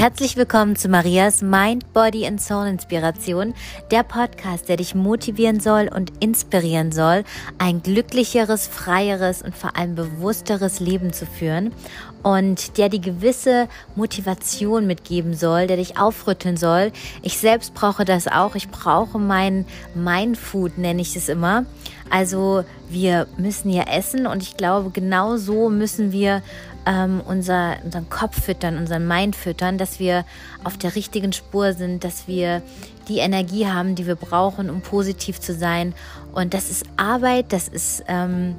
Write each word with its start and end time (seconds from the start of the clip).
Herzlich 0.00 0.38
willkommen 0.38 0.76
zu 0.76 0.88
Marias 0.88 1.42
Mind, 1.42 1.92
Body 1.92 2.26
and 2.26 2.40
Soul 2.40 2.68
Inspiration, 2.68 3.52
der 3.90 4.02
Podcast, 4.02 4.70
der 4.70 4.78
dich 4.78 4.94
motivieren 4.94 5.60
soll 5.60 5.90
und 5.94 6.10
inspirieren 6.20 6.90
soll, 6.90 7.22
ein 7.58 7.82
glücklicheres, 7.82 8.66
freieres 8.66 9.42
und 9.42 9.54
vor 9.54 9.76
allem 9.76 9.96
bewussteres 9.96 10.80
Leben 10.80 11.12
zu 11.12 11.26
führen 11.26 11.74
und 12.22 12.78
der 12.78 12.88
die 12.88 13.02
gewisse 13.02 13.68
Motivation 13.94 14.86
mitgeben 14.86 15.34
soll, 15.34 15.66
der 15.66 15.76
dich 15.76 15.98
aufrütteln 15.98 16.56
soll. 16.56 16.92
Ich 17.20 17.36
selbst 17.36 17.74
brauche 17.74 18.06
das 18.06 18.26
auch. 18.26 18.54
Ich 18.54 18.70
brauche 18.70 19.18
mein 19.18 19.66
Mindfood, 19.94 20.78
nenne 20.78 21.02
ich 21.02 21.14
es 21.14 21.28
immer. 21.28 21.66
Also 22.08 22.64
wir 22.88 23.26
müssen 23.36 23.70
ja 23.70 23.84
essen 23.84 24.26
und 24.26 24.42
ich 24.42 24.56
glaube, 24.56 24.90
genau 24.90 25.36
so 25.36 25.68
müssen 25.68 26.10
wir 26.10 26.42
ähm, 26.86 27.20
unser, 27.24 27.76
unseren 27.84 28.08
Kopf 28.08 28.42
füttern, 28.42 28.76
unseren 28.76 29.06
Mind 29.06 29.36
füttern, 29.36 29.78
dass 29.78 29.98
wir 29.98 30.24
auf 30.64 30.76
der 30.76 30.94
richtigen 30.94 31.32
Spur 31.32 31.72
sind, 31.72 32.04
dass 32.04 32.26
wir 32.28 32.62
die 33.08 33.18
Energie 33.18 33.66
haben, 33.66 33.94
die 33.94 34.06
wir 34.06 34.16
brauchen, 34.16 34.70
um 34.70 34.80
positiv 34.80 35.40
zu 35.40 35.54
sein. 35.54 35.94
Und 36.32 36.54
das 36.54 36.70
ist 36.70 36.84
Arbeit, 36.96 37.52
das 37.52 37.68
ist... 37.68 38.04
Ähm, 38.08 38.56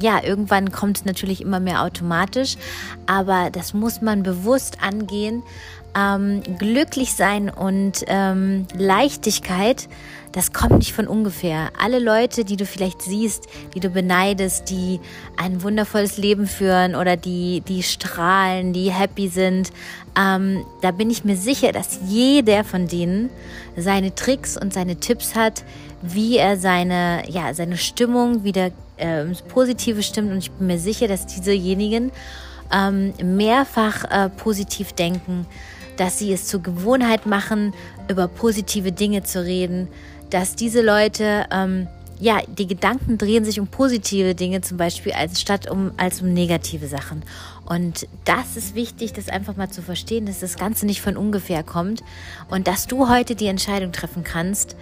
ja, 0.00 0.22
irgendwann 0.22 0.72
kommt 0.72 0.98
es 0.98 1.04
natürlich 1.04 1.40
immer 1.40 1.60
mehr 1.60 1.82
automatisch, 1.82 2.56
aber 3.06 3.50
das 3.50 3.74
muss 3.74 4.02
man 4.02 4.24
bewusst 4.24 4.82
angehen. 4.82 5.44
Ähm, 5.96 6.42
glücklich 6.58 7.14
sein 7.14 7.48
und 7.48 8.04
ähm, 8.08 8.66
Leichtigkeit 8.76 9.88
das 10.34 10.52
kommt 10.52 10.78
nicht 10.78 10.92
von 10.92 11.06
ungefähr. 11.06 11.70
Alle 11.80 12.00
Leute, 12.00 12.44
die 12.44 12.56
du 12.56 12.66
vielleicht 12.66 13.02
siehst, 13.02 13.46
die 13.72 13.78
du 13.78 13.88
beneidest, 13.88 14.68
die 14.68 14.98
ein 15.36 15.62
wundervolles 15.62 16.16
Leben 16.16 16.48
führen 16.48 16.96
oder 16.96 17.16
die, 17.16 17.62
die 17.68 17.84
strahlen, 17.84 18.72
die 18.72 18.90
happy 18.90 19.28
sind, 19.28 19.70
ähm, 20.18 20.64
da 20.80 20.90
bin 20.90 21.08
ich 21.08 21.24
mir 21.24 21.36
sicher, 21.36 21.70
dass 21.70 22.00
jeder 22.08 22.64
von 22.64 22.88
denen 22.88 23.30
seine 23.76 24.12
Tricks 24.16 24.56
und 24.56 24.74
seine 24.74 24.96
Tipps 24.96 25.36
hat, 25.36 25.64
wie 26.02 26.36
er 26.36 26.56
seine, 26.56 27.22
ja, 27.28 27.54
seine 27.54 27.76
Stimmung 27.76 28.42
wieder 28.42 28.72
äh, 28.96 29.26
positive 29.48 30.02
stimmt. 30.02 30.32
Und 30.32 30.38
ich 30.38 30.50
bin 30.50 30.66
mir 30.66 30.80
sicher, 30.80 31.06
dass 31.06 31.26
diesejenigen 31.26 32.10
ähm, 32.72 33.14
mehrfach 33.22 34.04
äh, 34.10 34.30
positiv 34.30 34.94
denken, 34.94 35.46
dass 35.96 36.18
sie 36.18 36.32
es 36.32 36.48
zur 36.48 36.60
Gewohnheit 36.60 37.24
machen, 37.24 37.72
über 38.08 38.26
positive 38.26 38.90
Dinge 38.90 39.22
zu 39.22 39.44
reden, 39.44 39.88
dass 40.34 40.56
diese 40.56 40.82
Leute, 40.82 41.46
ähm, 41.52 41.86
ja, 42.18 42.40
die 42.58 42.66
Gedanken 42.66 43.18
drehen 43.18 43.44
sich 43.44 43.60
um 43.60 43.68
positive 43.68 44.34
Dinge 44.34 44.62
zum 44.62 44.78
Beispiel, 44.78 45.12
als 45.12 45.40
statt 45.40 45.70
um, 45.70 45.92
als 45.96 46.22
um 46.22 46.32
negative 46.32 46.88
Sachen. 46.88 47.22
Und 47.66 48.08
das 48.24 48.56
ist 48.56 48.74
wichtig, 48.74 49.12
das 49.12 49.28
einfach 49.28 49.56
mal 49.56 49.70
zu 49.70 49.80
verstehen, 49.80 50.26
dass 50.26 50.40
das 50.40 50.56
Ganze 50.56 50.86
nicht 50.86 51.02
von 51.02 51.16
ungefähr 51.16 51.62
kommt 51.62 52.02
und 52.50 52.66
dass 52.66 52.88
du 52.88 53.08
heute 53.08 53.36
die 53.36 53.46
Entscheidung 53.46 53.92
treffen 53.92 54.24
kannst, 54.24 54.74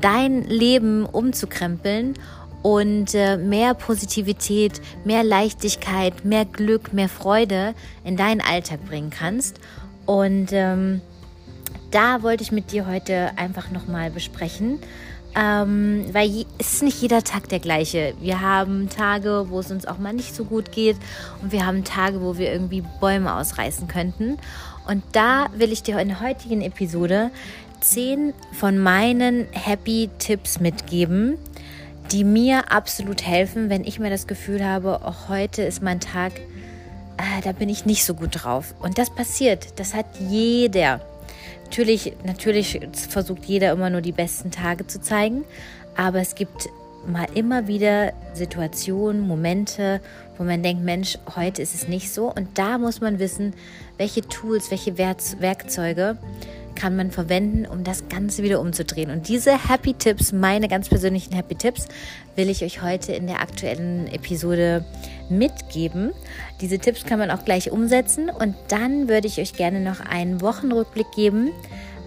dein 0.00 0.42
Leben 0.44 1.04
umzukrempeln 1.04 2.14
und 2.62 3.14
äh, 3.14 3.36
mehr 3.36 3.74
Positivität, 3.74 4.80
mehr 5.04 5.22
Leichtigkeit, 5.22 6.24
mehr 6.24 6.46
Glück, 6.46 6.94
mehr 6.94 7.10
Freude 7.10 7.74
in 8.04 8.16
deinen 8.16 8.40
Alltag 8.40 8.82
bringen 8.86 9.10
kannst. 9.10 9.60
Und 10.06 10.48
ähm, 10.52 11.02
da 11.94 12.22
wollte 12.22 12.42
ich 12.42 12.52
mit 12.52 12.72
dir 12.72 12.86
heute 12.86 13.30
einfach 13.36 13.70
nochmal 13.70 14.10
besprechen. 14.10 14.80
Ähm, 15.36 16.04
weil 16.12 16.46
es 16.58 16.74
ist 16.74 16.82
nicht 16.84 17.02
jeder 17.02 17.24
Tag 17.24 17.48
der 17.48 17.58
gleiche. 17.58 18.14
Wir 18.20 18.40
haben 18.40 18.88
Tage, 18.88 19.46
wo 19.48 19.58
es 19.58 19.70
uns 19.70 19.84
auch 19.84 19.98
mal 19.98 20.12
nicht 20.12 20.32
so 20.34 20.44
gut 20.44 20.70
geht 20.70 20.96
und 21.42 21.50
wir 21.50 21.66
haben 21.66 21.82
Tage, 21.82 22.20
wo 22.20 22.38
wir 22.38 22.52
irgendwie 22.52 22.84
Bäume 23.00 23.34
ausreißen 23.34 23.88
könnten. 23.88 24.38
Und 24.86 25.02
da 25.12 25.48
will 25.56 25.72
ich 25.72 25.82
dir 25.82 25.98
in 25.98 26.08
der 26.08 26.20
heutigen 26.20 26.62
Episode 26.62 27.30
zehn 27.80 28.32
von 28.52 28.78
meinen 28.78 29.46
Happy 29.50 30.08
Tipps 30.18 30.60
mitgeben, 30.60 31.36
die 32.12 32.22
mir 32.22 32.70
absolut 32.70 33.26
helfen, 33.26 33.70
wenn 33.70 33.82
ich 33.82 33.98
mir 33.98 34.10
das 34.10 34.28
Gefühl 34.28 34.64
habe, 34.64 35.04
auch 35.04 35.28
heute 35.28 35.62
ist 35.62 35.82
mein 35.82 35.98
Tag, 35.98 36.32
äh, 37.16 37.42
da 37.42 37.52
bin 37.52 37.68
ich 37.68 37.86
nicht 37.86 38.04
so 38.04 38.14
gut 38.14 38.30
drauf. 38.44 38.74
Und 38.80 38.98
das 38.98 39.10
passiert, 39.10 39.80
das 39.80 39.94
hat 39.94 40.06
jeder. 40.28 41.00
Natürlich, 41.76 42.12
natürlich 42.24 42.78
versucht 43.08 43.46
jeder 43.46 43.72
immer 43.72 43.90
nur 43.90 44.00
die 44.00 44.12
besten 44.12 44.52
Tage 44.52 44.86
zu 44.86 45.00
zeigen, 45.00 45.44
aber 45.96 46.20
es 46.20 46.36
gibt 46.36 46.68
mal 47.04 47.26
immer 47.34 47.66
wieder 47.66 48.12
Situationen, 48.32 49.26
Momente, 49.26 50.00
wo 50.38 50.44
man 50.44 50.62
denkt, 50.62 50.84
Mensch, 50.84 51.18
heute 51.34 51.62
ist 51.62 51.74
es 51.74 51.88
nicht 51.88 52.12
so. 52.12 52.32
Und 52.32 52.58
da 52.58 52.78
muss 52.78 53.00
man 53.00 53.18
wissen, 53.18 53.54
welche 53.98 54.22
Tools, 54.22 54.70
welche 54.70 54.96
Werkzeuge 54.98 56.16
kann 56.74 56.96
man 56.96 57.10
verwenden, 57.10 57.66
um 57.66 57.84
das 57.84 58.08
Ganze 58.08 58.42
wieder 58.42 58.60
umzudrehen. 58.60 59.10
Und 59.10 59.28
diese 59.28 59.68
Happy 59.68 59.94
Tipps, 59.94 60.32
meine 60.32 60.68
ganz 60.68 60.88
persönlichen 60.88 61.34
Happy 61.34 61.54
Tipps, 61.54 61.86
will 62.36 62.50
ich 62.50 62.62
euch 62.62 62.82
heute 62.82 63.12
in 63.12 63.26
der 63.26 63.40
aktuellen 63.40 64.06
Episode 64.08 64.84
mitgeben. 65.28 66.12
Diese 66.60 66.78
Tipps 66.78 67.04
kann 67.04 67.18
man 67.18 67.30
auch 67.30 67.44
gleich 67.44 67.70
umsetzen 67.70 68.28
und 68.28 68.54
dann 68.68 69.08
würde 69.08 69.26
ich 69.26 69.40
euch 69.40 69.54
gerne 69.54 69.80
noch 69.80 70.00
einen 70.00 70.40
Wochenrückblick 70.40 71.10
geben. 71.12 71.50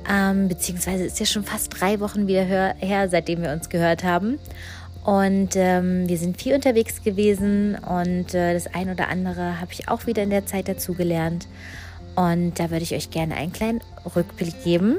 Ähm, 0.10 0.48
beziehungsweise 0.48 1.04
ist 1.04 1.20
ja 1.20 1.26
schon 1.26 1.44
fast 1.44 1.80
drei 1.80 2.00
Wochen 2.00 2.28
wieder 2.28 2.44
her, 2.44 3.10
seitdem 3.10 3.42
wir 3.42 3.52
uns 3.52 3.70
gehört 3.70 4.04
haben. 4.04 4.40
Und 5.04 5.56
ähm, 5.56 6.10
wir 6.10 6.18
sind 6.18 6.42
viel 6.42 6.54
unterwegs 6.54 7.02
gewesen 7.02 7.76
und 7.76 8.34
äh, 8.34 8.54
das 8.54 8.68
ein 8.68 8.90
oder 8.90 9.08
andere 9.08 9.62
habe 9.62 9.72
ich 9.72 9.88
auch 9.88 10.06
wieder 10.06 10.22
in 10.24 10.30
der 10.30 10.46
Zeit 10.46 10.68
dazugelernt. 10.68 11.48
Und 12.18 12.60
da 12.60 12.72
würde 12.72 12.82
ich 12.82 12.96
euch 12.96 13.12
gerne 13.12 13.36
einen 13.36 13.54
kleinen 13.54 13.80
Rückblick 14.16 14.64
geben. 14.64 14.98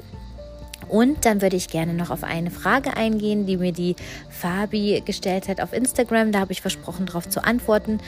Und 0.88 1.26
dann 1.26 1.42
würde 1.42 1.56
ich 1.56 1.68
gerne 1.68 1.92
noch 1.92 2.10
auf 2.10 2.22
eine 2.22 2.52
Frage 2.52 2.96
eingehen, 2.96 3.44
die 3.44 3.56
mir 3.56 3.72
die 3.72 3.96
Fabi 4.30 5.02
gestellt 5.04 5.48
hat 5.48 5.60
auf 5.60 5.72
Instagram. 5.72 6.30
Da 6.30 6.38
habe 6.38 6.52
ich 6.52 6.60
versprochen, 6.60 7.06
darauf 7.06 7.28
zu 7.28 7.42
antworten. 7.42 7.98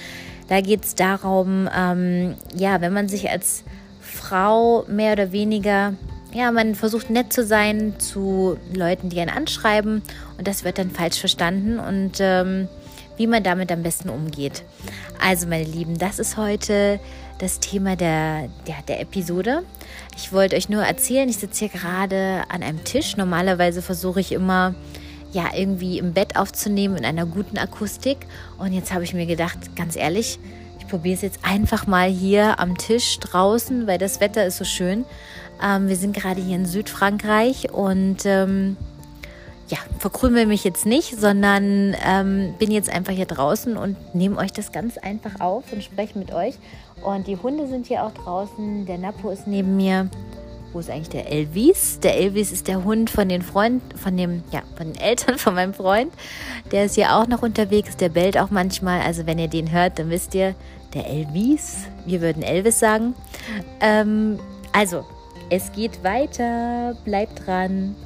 Da 0.49 0.61
geht 0.61 0.85
es 0.85 0.95
darum, 0.95 1.69
ähm, 1.77 2.37
ja, 2.55 2.81
wenn 2.81 2.93
man 2.93 3.09
sich 3.09 3.29
als 3.29 3.65
Frau 4.01 4.85
mehr 4.87 5.15
oder 5.15 5.33
weniger, 5.33 5.95
ja, 6.33 6.53
man 6.53 6.77
versucht 6.77 7.11
nett 7.11 7.33
zu 7.33 7.45
sein 7.45 7.95
zu 7.99 8.59
Leuten, 8.73 9.09
die 9.09 9.21
einen 9.21 9.31
anschreiben 9.31 10.03
und 10.39 10.47
das 10.47 10.63
wird 10.63 10.79
dann 10.79 10.91
falsch 10.91 11.19
verstanden 11.19 11.81
und 11.81 12.19
ähm, 12.21 12.69
wie 13.17 13.27
man 13.27 13.43
damit 13.43 13.73
am 13.73 13.83
besten 13.83 14.09
umgeht. 14.09 14.63
Also, 15.21 15.47
meine 15.49 15.65
Lieben, 15.65 15.99
das 15.99 16.19
ist 16.19 16.37
heute 16.37 17.01
das 17.41 17.59
Thema 17.59 17.97
der, 17.97 18.49
der, 18.67 18.77
der 18.87 19.01
Episode. 19.01 19.63
Ich 20.17 20.33
wollte 20.33 20.57
euch 20.57 20.69
nur 20.69 20.83
erzählen, 20.83 21.29
ich 21.29 21.39
sitze 21.39 21.67
hier 21.67 21.81
gerade 21.81 22.45
an 22.49 22.63
einem 22.63 22.85
Tisch. 22.85 23.17
Normalerweise 23.17 23.83
versuche 23.83 24.21
ich 24.21 24.33
immer, 24.33 24.75
ja, 25.33 25.45
irgendwie 25.55 25.99
im 25.99 26.13
Bett 26.13 26.37
aufzunehmen 26.37 26.97
in 26.97 27.05
einer 27.05 27.25
guten 27.25 27.57
Akustik. 27.57 28.19
Und 28.59 28.73
jetzt 28.73 28.93
habe 28.93 29.05
ich 29.05 29.15
mir 29.15 29.27
gedacht, 29.27 29.75
ganz 29.75 29.97
ehrlich, 29.97 30.39
ich 30.79 30.87
probiere 30.87 31.15
es 31.15 31.23
jetzt 31.23 31.41
einfach 31.43 31.87
mal 31.87 32.11
hier 32.11 32.61
am 32.61 32.77
Tisch 32.77 33.19
draußen, 33.21 33.87
weil 33.87 33.99
das 33.99 34.21
Wetter 34.21 34.45
ist 34.45 34.59
so 34.59 34.65
schön. 34.65 35.05
Ähm, 35.63 35.89
wir 35.89 35.97
sind 35.97 36.15
gerade 36.15 36.43
hier 36.43 36.57
in 36.57 36.67
Südfrankreich 36.67 37.73
und 37.73 38.27
ähm, 38.27 38.77
ja, 39.69 39.79
verkrümel 39.99 40.47
mich 40.47 40.65
jetzt 40.65 40.85
nicht, 40.85 41.19
sondern 41.19 41.95
ähm, 42.05 42.55
bin 42.59 42.71
jetzt 42.71 42.91
einfach 42.91 43.13
hier 43.13 43.27
draußen 43.27 43.77
und 43.77 44.15
nehme 44.15 44.37
euch 44.37 44.53
das 44.53 44.73
ganz 44.73 44.99
einfach 44.99 45.41
auf 45.41 45.73
und 45.73 45.83
spreche 45.83 46.19
mit 46.19 46.33
euch. 46.33 46.57
Und 47.03 47.27
die 47.27 47.37
Hunde 47.37 47.67
sind 47.67 47.87
hier 47.87 48.05
auch 48.05 48.13
draußen. 48.13 48.87
Der 48.87 48.99
Napo 48.99 49.31
ist 49.31 49.47
neben 49.47 49.77
mir. 49.77 50.09
Wo 50.73 50.79
ist 50.79 50.91
eigentlich 50.91 51.09
der 51.09 51.31
Elvis? 51.31 51.99
Der 52.01 52.17
Elvis 52.17 52.53
ist 52.53 52.69
der 52.69 52.85
Hund 52.85 53.11
von 53.11 53.29
den 53.29 53.43
Freunden, 53.43 53.97
von 53.97 54.17
dem, 54.17 54.45
ja, 54.53 54.63
von 54.77 54.93
den 54.93 55.01
Eltern 55.01 55.39
von 55.39 55.55
meinem 55.55 55.75
Freund. 55.75 56.13
Der 56.71 56.85
ist 56.85 56.95
hier 56.95 57.17
auch 57.17 57.27
noch 57.27 57.43
unterwegs. 57.43 57.97
Der 57.97 58.09
bellt 58.09 58.39
auch 58.39 58.51
manchmal. 58.51 59.01
Also 59.01 59.27
wenn 59.27 59.39
ihr 59.39 59.49
den 59.49 59.73
hört, 59.73 59.99
dann 59.99 60.11
wisst 60.11 60.35
ihr, 60.35 60.55
der 60.95 61.07
Elvis. 61.07 61.87
Wir 62.07 62.21
würden 62.21 62.43
Elvis 62.43 62.79
sagen. 62.79 63.15
Ähm, 63.81 64.39
also, 64.73 65.05
es 65.51 65.73
geht 65.73 66.05
weiter. 66.05 66.97
Bleibt 67.05 67.47
dran. 67.47 67.97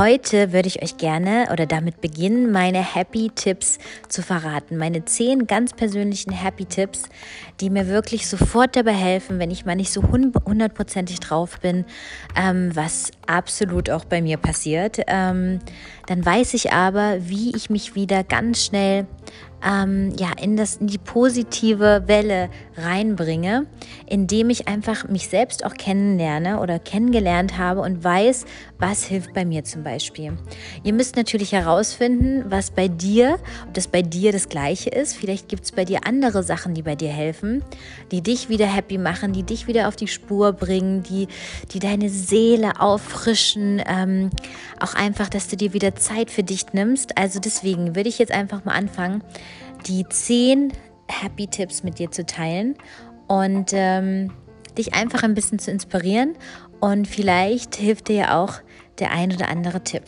Heute 0.00 0.54
würde 0.54 0.66
ich 0.66 0.82
euch 0.82 0.96
gerne 0.96 1.48
oder 1.52 1.66
damit 1.66 2.00
beginnen, 2.00 2.50
meine 2.50 2.82
Happy 2.82 3.30
Tipps 3.34 3.78
zu 4.08 4.22
verraten. 4.22 4.78
Meine 4.78 5.04
zehn 5.04 5.46
ganz 5.46 5.74
persönlichen 5.74 6.32
Happy 6.32 6.64
Tipps, 6.64 7.02
die 7.60 7.68
mir 7.68 7.86
wirklich 7.86 8.26
sofort 8.26 8.76
dabei 8.76 8.94
helfen, 8.94 9.38
wenn 9.38 9.50
ich 9.50 9.66
mal 9.66 9.76
nicht 9.76 9.92
so 9.92 10.02
hundertprozentig 10.02 11.20
drauf 11.20 11.60
bin, 11.60 11.84
ähm, 12.34 12.74
was 12.74 13.10
absolut 13.26 13.90
auch 13.90 14.06
bei 14.06 14.22
mir 14.22 14.38
passiert. 14.38 15.00
Ähm, 15.06 15.58
dann 16.06 16.24
weiß 16.24 16.54
ich 16.54 16.72
aber, 16.72 17.18
wie 17.20 17.54
ich 17.54 17.68
mich 17.68 17.94
wieder 17.94 18.24
ganz 18.24 18.64
schnell 18.64 19.06
ähm, 19.64 20.12
ja, 20.18 20.30
in, 20.40 20.56
das, 20.56 20.76
in 20.76 20.86
die 20.86 20.98
positive 20.98 22.04
Welle 22.06 22.50
reinbringe, 22.76 23.66
indem 24.06 24.50
ich 24.50 24.68
einfach 24.68 25.08
mich 25.08 25.28
selbst 25.28 25.64
auch 25.64 25.74
kennenlerne 25.74 26.60
oder 26.60 26.78
kennengelernt 26.78 27.58
habe 27.58 27.80
und 27.80 28.02
weiß, 28.02 28.44
was 28.78 29.04
hilft 29.04 29.34
bei 29.34 29.44
mir 29.44 29.64
zum 29.64 29.82
Beispiel. 29.82 30.32
Ihr 30.82 30.92
müsst 30.92 31.16
natürlich 31.16 31.52
herausfinden, 31.52 32.44
was 32.48 32.70
bei 32.70 32.88
dir, 32.88 33.38
ob 33.66 33.74
das 33.74 33.88
bei 33.88 34.02
dir 34.02 34.32
das 34.32 34.48
gleiche 34.48 34.90
ist. 34.90 35.16
Vielleicht 35.16 35.48
gibt 35.48 35.64
es 35.64 35.72
bei 35.72 35.84
dir 35.84 36.06
andere 36.06 36.42
Sachen, 36.42 36.74
die 36.74 36.82
bei 36.82 36.96
dir 36.96 37.10
helfen, 37.10 37.62
die 38.10 38.22
dich 38.22 38.48
wieder 38.48 38.66
happy 38.66 38.96
machen, 38.96 39.32
die 39.32 39.42
dich 39.42 39.66
wieder 39.66 39.88
auf 39.88 39.96
die 39.96 40.08
Spur 40.08 40.52
bringen, 40.52 41.02
die, 41.02 41.28
die 41.72 41.78
deine 41.78 42.08
Seele 42.08 42.80
auffrischen. 42.80 43.82
Ähm, 43.86 44.30
auch 44.78 44.94
einfach, 44.94 45.28
dass 45.28 45.48
du 45.48 45.56
dir 45.56 45.74
wieder 45.74 45.94
Zeit 45.94 46.30
für 46.30 46.42
dich 46.42 46.72
nimmst. 46.72 47.18
Also 47.18 47.38
deswegen 47.38 47.94
würde 47.94 48.08
ich 48.08 48.18
jetzt 48.18 48.32
einfach 48.32 48.64
mal 48.64 48.72
anfangen, 48.72 49.22
die 49.86 50.06
zehn 50.08 50.72
Happy 51.08 51.46
Tipps 51.46 51.82
mit 51.82 51.98
dir 51.98 52.10
zu 52.10 52.24
teilen 52.24 52.76
und 53.26 53.70
ähm, 53.72 54.32
dich 54.78 54.94
einfach 54.94 55.22
ein 55.22 55.34
bisschen 55.34 55.58
zu 55.58 55.70
inspirieren. 55.70 56.36
Und 56.80 57.06
vielleicht 57.06 57.76
hilft 57.76 58.08
dir 58.08 58.16
ja 58.16 58.42
auch 58.42 58.54
der 58.98 59.12
ein 59.12 59.32
oder 59.32 59.48
andere 59.48 59.82
Tipp. 59.82 60.04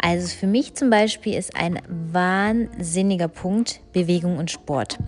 Also 0.00 0.28
für 0.28 0.46
mich 0.46 0.74
zum 0.74 0.90
Beispiel 0.90 1.34
ist 1.34 1.56
ein 1.56 1.80
wahnsinniger 1.88 3.28
Punkt 3.28 3.80
Bewegung 3.92 4.38
und 4.38 4.50
Sport. 4.50 4.98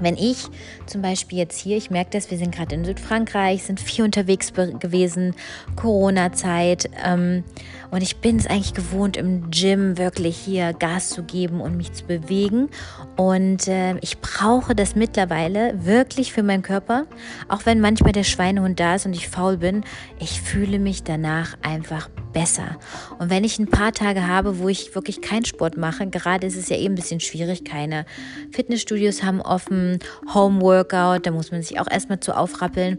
Wenn 0.00 0.16
ich 0.16 0.46
zum 0.86 1.02
Beispiel 1.02 1.38
jetzt 1.38 1.58
hier, 1.58 1.76
ich 1.76 1.90
merke 1.90 2.10
das, 2.12 2.30
wir 2.30 2.38
sind 2.38 2.54
gerade 2.54 2.74
in 2.74 2.84
Südfrankreich, 2.84 3.62
sind 3.62 3.80
viel 3.80 4.04
unterwegs 4.04 4.52
gewesen, 4.52 5.34
Corona-Zeit. 5.76 6.90
Ähm, 7.04 7.44
und 7.90 8.02
ich 8.02 8.18
bin 8.18 8.36
es 8.36 8.46
eigentlich 8.46 8.74
gewohnt, 8.74 9.16
im 9.16 9.50
Gym 9.50 9.96
wirklich 9.98 10.36
hier 10.36 10.72
Gas 10.72 11.10
zu 11.10 11.22
geben 11.22 11.60
und 11.60 11.76
mich 11.76 11.92
zu 11.92 12.04
bewegen. 12.04 12.68
Und 13.16 13.68
äh, 13.68 13.96
ich 13.98 14.18
brauche 14.20 14.74
das 14.74 14.94
mittlerweile 14.94 15.84
wirklich 15.84 16.32
für 16.32 16.42
meinen 16.42 16.62
Körper. 16.62 17.06
Auch 17.48 17.66
wenn 17.66 17.80
manchmal 17.80 18.12
der 18.12 18.24
Schweinehund 18.24 18.78
da 18.78 18.96
ist 18.96 19.06
und 19.06 19.14
ich 19.14 19.28
faul 19.28 19.56
bin, 19.56 19.84
ich 20.18 20.40
fühle 20.40 20.78
mich 20.78 21.02
danach 21.02 21.56
einfach 21.62 22.08
besser. 22.32 22.78
Und 23.18 23.30
wenn 23.30 23.44
ich 23.44 23.58
ein 23.58 23.68
paar 23.68 23.92
Tage 23.92 24.26
habe, 24.26 24.58
wo 24.58 24.68
ich 24.68 24.94
wirklich 24.94 25.20
keinen 25.20 25.44
Sport 25.44 25.76
mache, 25.76 26.06
gerade 26.06 26.46
ist 26.46 26.56
es 26.56 26.68
ja 26.68 26.76
eben 26.76 26.94
ein 26.94 26.96
bisschen 26.96 27.20
schwierig, 27.20 27.64
keine 27.64 28.06
Fitnessstudios 28.52 29.22
haben 29.22 29.40
offen, 29.40 29.98
Home 30.34 30.60
Workout, 30.60 31.26
da 31.26 31.30
muss 31.30 31.50
man 31.50 31.62
sich 31.62 31.80
auch 31.80 31.90
erstmal 31.90 32.20
zu 32.20 32.36
aufrappeln. 32.36 32.98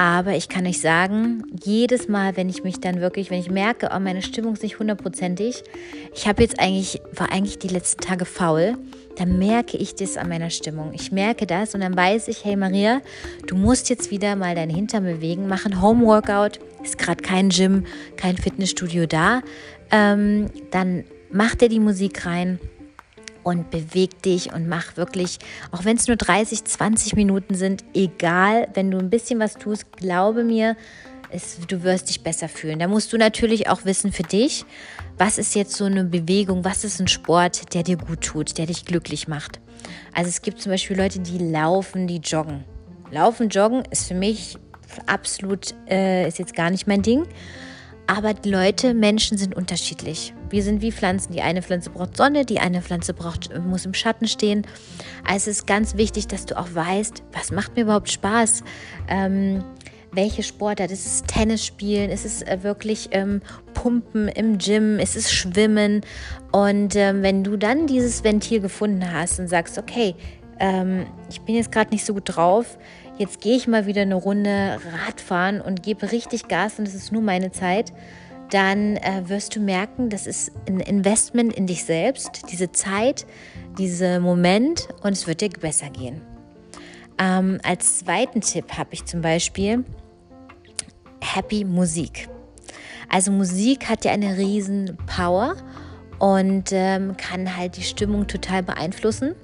Aber 0.00 0.34
ich 0.34 0.48
kann 0.48 0.66
euch 0.66 0.80
sagen, 0.80 1.42
jedes 1.62 2.08
Mal, 2.08 2.34
wenn 2.34 2.48
ich 2.48 2.64
mich 2.64 2.80
dann 2.80 3.02
wirklich, 3.02 3.30
wenn 3.30 3.38
ich 3.38 3.50
merke, 3.50 3.90
oh, 3.94 4.00
meine 4.00 4.22
Stimmung 4.22 4.54
ist 4.54 4.62
nicht 4.62 4.78
hundertprozentig, 4.78 5.62
ich 6.14 6.26
habe 6.26 6.42
jetzt 6.42 6.58
eigentlich, 6.58 7.02
war 7.12 7.30
eigentlich 7.30 7.58
die 7.58 7.68
letzten 7.68 8.00
Tage 8.00 8.24
faul, 8.24 8.78
dann 9.16 9.38
merke 9.38 9.76
ich 9.76 9.94
das 9.96 10.16
an 10.16 10.30
meiner 10.30 10.48
Stimmung. 10.48 10.94
Ich 10.94 11.12
merke 11.12 11.46
das 11.46 11.74
und 11.74 11.82
dann 11.82 11.94
weiß 11.94 12.28
ich, 12.28 12.46
hey 12.46 12.56
Maria, 12.56 13.02
du 13.46 13.56
musst 13.56 13.90
jetzt 13.90 14.10
wieder 14.10 14.36
mal 14.36 14.54
deinen 14.54 14.74
Hintern 14.74 15.04
bewegen, 15.04 15.48
machen 15.48 15.82
Homeworkout, 15.82 16.60
ist 16.82 16.96
gerade 16.96 17.22
kein 17.22 17.50
Gym, 17.50 17.84
kein 18.16 18.38
Fitnessstudio 18.38 19.04
da. 19.04 19.42
Ähm, 19.90 20.46
dann 20.70 21.04
mach 21.30 21.56
dir 21.56 21.68
die 21.68 21.78
Musik 21.78 22.24
rein 22.24 22.58
und 23.42 23.70
beweg 23.70 24.22
dich 24.22 24.52
und 24.52 24.68
mach 24.68 24.96
wirklich, 24.96 25.38
auch 25.72 25.84
wenn 25.84 25.96
es 25.96 26.06
nur 26.06 26.16
30, 26.16 26.64
20 26.64 27.16
Minuten 27.16 27.54
sind, 27.54 27.84
egal, 27.94 28.68
wenn 28.74 28.90
du 28.90 28.98
ein 28.98 29.10
bisschen 29.10 29.40
was 29.40 29.54
tust, 29.54 29.96
glaube 29.96 30.44
mir, 30.44 30.76
es, 31.30 31.58
du 31.66 31.82
wirst 31.82 32.08
dich 32.08 32.22
besser 32.22 32.48
fühlen. 32.48 32.78
Da 32.78 32.88
musst 32.88 33.12
du 33.12 33.18
natürlich 33.18 33.68
auch 33.68 33.84
wissen 33.84 34.12
für 34.12 34.22
dich, 34.22 34.64
was 35.18 35.38
ist 35.38 35.54
jetzt 35.54 35.74
so 35.74 35.84
eine 35.84 36.04
Bewegung, 36.04 36.64
was 36.64 36.84
ist 36.84 37.00
ein 37.00 37.08
Sport, 37.08 37.74
der 37.74 37.82
dir 37.82 37.96
gut 37.96 38.22
tut, 38.22 38.58
der 38.58 38.66
dich 38.66 38.84
glücklich 38.84 39.28
macht. 39.28 39.60
Also 40.12 40.28
es 40.28 40.42
gibt 40.42 40.60
zum 40.60 40.72
Beispiel 40.72 40.96
Leute, 40.96 41.20
die 41.20 41.38
laufen, 41.38 42.06
die 42.06 42.18
joggen. 42.18 42.64
Laufen, 43.10 43.48
joggen 43.48 43.84
ist 43.90 44.08
für 44.08 44.14
mich 44.14 44.56
absolut, 45.06 45.74
äh, 45.88 46.26
ist 46.26 46.38
jetzt 46.38 46.54
gar 46.54 46.70
nicht 46.70 46.86
mein 46.86 47.02
Ding. 47.02 47.26
Aber 48.10 48.34
Leute, 48.44 48.92
Menschen 48.92 49.38
sind 49.38 49.54
unterschiedlich. 49.54 50.34
Wir 50.48 50.64
sind 50.64 50.82
wie 50.82 50.90
Pflanzen. 50.90 51.32
Die 51.32 51.42
eine 51.42 51.62
Pflanze 51.62 51.90
braucht 51.90 52.16
Sonne, 52.16 52.44
die 52.44 52.58
eine 52.58 52.82
Pflanze 52.82 53.14
braucht, 53.14 53.56
muss 53.60 53.86
im 53.86 53.94
Schatten 53.94 54.26
stehen. 54.26 54.66
Also 55.24 55.48
es 55.48 55.58
ist 55.58 55.66
ganz 55.68 55.96
wichtig, 55.96 56.26
dass 56.26 56.44
du 56.44 56.58
auch 56.58 56.74
weißt, 56.74 57.22
was 57.32 57.52
macht 57.52 57.76
mir 57.76 57.82
überhaupt 57.82 58.10
Spaß. 58.10 58.64
Ähm, 59.06 59.62
welche 60.10 60.42
Sportart? 60.42 60.90
Ist 60.90 61.06
es 61.06 61.22
Tennis 61.22 61.64
spielen? 61.64 62.10
Ist 62.10 62.24
es 62.24 62.42
äh, 62.42 62.58
wirklich 62.62 63.10
ähm, 63.12 63.42
Pumpen 63.74 64.26
im 64.26 64.58
Gym? 64.58 64.98
Ist 64.98 65.14
es 65.14 65.32
Schwimmen? 65.32 66.00
Und 66.50 66.96
ähm, 66.96 67.22
wenn 67.22 67.44
du 67.44 67.56
dann 67.56 67.86
dieses 67.86 68.24
Ventil 68.24 68.58
gefunden 68.58 69.12
hast 69.12 69.38
und 69.38 69.46
sagst, 69.46 69.78
okay, 69.78 70.16
ähm, 70.58 71.06
ich 71.28 71.40
bin 71.42 71.54
jetzt 71.54 71.70
gerade 71.70 71.90
nicht 71.90 72.04
so 72.04 72.14
gut 72.14 72.24
drauf, 72.26 72.76
jetzt 73.20 73.42
gehe 73.42 73.54
ich 73.54 73.68
mal 73.68 73.86
wieder 73.86 74.02
eine 74.02 74.14
Runde 74.14 74.80
Radfahren 75.06 75.60
und 75.60 75.82
gebe 75.82 76.10
richtig 76.10 76.48
Gas 76.48 76.78
und 76.78 76.88
es 76.88 76.94
ist 76.94 77.12
nur 77.12 77.20
meine 77.20 77.52
Zeit, 77.52 77.92
dann 78.50 78.96
äh, 78.96 79.28
wirst 79.28 79.54
du 79.54 79.60
merken, 79.60 80.08
das 80.08 80.26
ist 80.26 80.50
ein 80.66 80.80
Investment 80.80 81.52
in 81.52 81.66
dich 81.66 81.84
selbst, 81.84 82.50
diese 82.50 82.72
Zeit, 82.72 83.26
dieser 83.78 84.20
Moment 84.20 84.88
und 85.02 85.12
es 85.12 85.26
wird 85.26 85.42
dir 85.42 85.50
besser 85.50 85.90
gehen. 85.90 86.22
Ähm, 87.18 87.60
als 87.62 87.98
zweiten 87.98 88.40
Tipp 88.40 88.72
habe 88.78 88.94
ich 88.94 89.04
zum 89.04 89.20
Beispiel 89.20 89.84
Happy 91.20 91.64
Musik. 91.64 92.26
Also 93.10 93.30
Musik 93.30 93.90
hat 93.90 94.06
ja 94.06 94.12
eine 94.12 94.38
riesen 94.38 94.96
Power 95.06 95.56
und 96.18 96.70
ähm, 96.72 97.18
kann 97.18 97.54
halt 97.54 97.76
die 97.76 97.82
Stimmung 97.82 98.26
total 98.26 98.62
beeinflussen. 98.62 99.34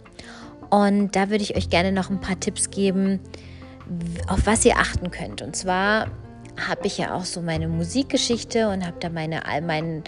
Und 0.70 1.14
da 1.14 1.28
würde 1.28 1.44
ich 1.44 1.56
euch 1.56 1.69
gerne 1.69 1.93
noch 1.93 2.08
ein 2.08 2.20
paar 2.20 2.40
Tipps 2.40 2.70
geben, 2.70 3.20
auf 4.29 4.47
was 4.47 4.65
ihr 4.65 4.77
achten 4.77 5.11
könnt. 5.11 5.43
Und 5.43 5.56
zwar 5.56 6.09
habe 6.69 6.87
ich 6.87 6.99
ja 6.99 7.15
auch 7.15 7.25
so 7.25 7.43
meine 7.43 7.69
Musikgeschichte 7.69 8.69
und 8.69 8.87
habe 8.87 8.97
da 9.00 9.09
meine, 9.09 9.43
mein, 9.62 10.03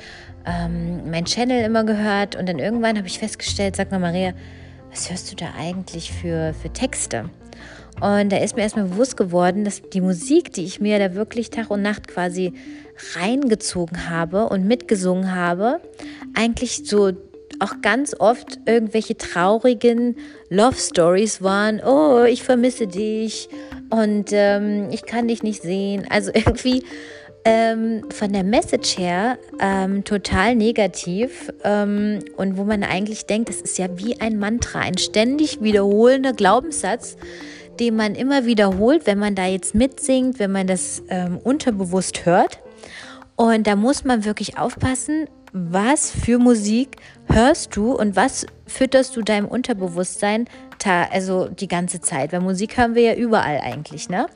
ähm, 0.47 1.11
mein 1.11 1.25
Channel 1.25 1.65
immer 1.65 1.85
gehört. 1.85 2.37
Und 2.37 2.49
dann 2.49 2.59
irgendwann 2.59 2.97
habe 2.97 3.07
ich 3.07 3.19
festgestellt, 3.19 3.77
sag 3.77 3.91
mal 3.91 4.01
Maria, 4.01 4.33
was 4.91 5.11
hörst 5.11 5.31
du 5.31 5.37
da 5.37 5.53
eigentlich 5.59 6.13
für, 6.13 6.55
für 6.55 6.71
Texte? 6.73 7.31
Und 8.01 8.31
da 8.31 8.37
ist 8.37 8.55
mir 8.55 8.63
erstmal 8.63 8.87
bewusst 8.87 9.17
geworden, 9.17 9.65
dass 9.65 9.83
die 9.83 10.01
Musik, 10.01 10.53
die 10.53 10.65
ich 10.65 10.81
mir 10.81 10.99
da 10.99 11.15
wirklich 11.15 11.51
Tag 11.51 11.71
und 11.71 11.83
Nacht 11.83 12.07
quasi 12.07 12.53
reingezogen 13.17 14.09
habe 14.09 14.49
und 14.49 14.67
mitgesungen 14.67 15.35
habe, 15.35 15.81
eigentlich 16.35 16.87
so 16.87 17.13
auch 17.61 17.81
ganz 17.83 18.15
oft 18.19 18.59
irgendwelche 18.67 19.17
traurigen 19.17 20.17
Love 20.49 20.77
Stories 20.77 21.43
waren. 21.43 21.81
Oh, 21.85 22.25
ich 22.25 22.43
vermisse 22.43 22.87
dich 22.87 23.49
und 23.91 24.31
ähm, 24.33 24.89
ich 24.91 25.05
kann 25.07 25.29
dich 25.29 25.43
nicht 25.43 25.63
sehen. 25.63 26.07
Also 26.11 26.31
irgendwie 26.35 26.85
ähm, 27.45 28.05
von 28.11 28.33
der 28.33 28.45
Message 28.45 28.99
her 28.99 29.39
ähm, 29.61 30.05
total 30.05 30.55
negativ 30.55 31.51
ähm, 31.65 32.21
und 32.37 32.57
wo 32.57 32.65
man 32.65 32.83
eigentlich 32.83 33.27
denkt, 33.27 33.49
das 33.49 33.61
ist 33.61 33.79
ja 33.79 33.87
wie 33.99 34.21
ein 34.21 34.39
Mantra, 34.39 34.81
ein 34.81 34.99
ständig 34.99 35.63
wiederholender 35.63 36.33
Glaubenssatz, 36.33 37.17
den 37.81 37.97
man 37.97 38.15
immer 38.15 38.45
wiederholt, 38.45 39.07
wenn 39.07 39.19
man 39.19 39.35
da 39.35 39.47
jetzt 39.47 39.75
mitsingt, 39.75 40.39
wenn 40.39 40.53
man 40.53 40.67
das 40.67 41.03
ähm, 41.09 41.39
unterbewusst 41.39 42.27
hört. 42.27 42.59
Und 43.37 43.67
da 43.67 43.77
muss 43.77 44.05
man 44.05 44.25
wirklich 44.25 44.59
aufpassen, 44.59 45.27
was 45.53 46.11
für 46.11 46.39
Musik 46.39 46.97
hörst 47.29 47.77
du 47.77 47.93
und 47.93 48.17
was 48.17 48.47
fütterst 48.67 49.17
du 49.17 49.23
deinem 49.23 49.47
Unterbewusstsein 49.47 50.47
also 51.11 51.49
die 51.49 51.69
ganze 51.69 52.01
Zeit? 52.01 52.33
Weil 52.33 52.41
Musik 52.41 52.77
hören 52.77 52.95
wir 52.95 53.03
ja 53.03 53.15
überall 53.15 53.61
eigentlich, 53.61 54.09
ne? 54.09 54.27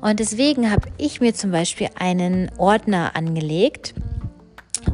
Und 0.00 0.20
deswegen 0.20 0.70
habe 0.70 0.88
ich 0.98 1.20
mir 1.20 1.32
zum 1.32 1.50
Beispiel 1.50 1.88
einen 1.98 2.50
Ordner 2.58 3.16
angelegt, 3.16 3.94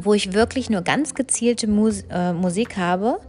wo 0.01 0.13
ich 0.13 0.33
wirklich 0.33 0.69
nur 0.69 0.81
ganz 0.81 1.13
gezielte 1.15 1.67
Mus 1.67 2.05
äh, 2.09 2.31
Musik 2.31 2.77
habe, 2.77 3.19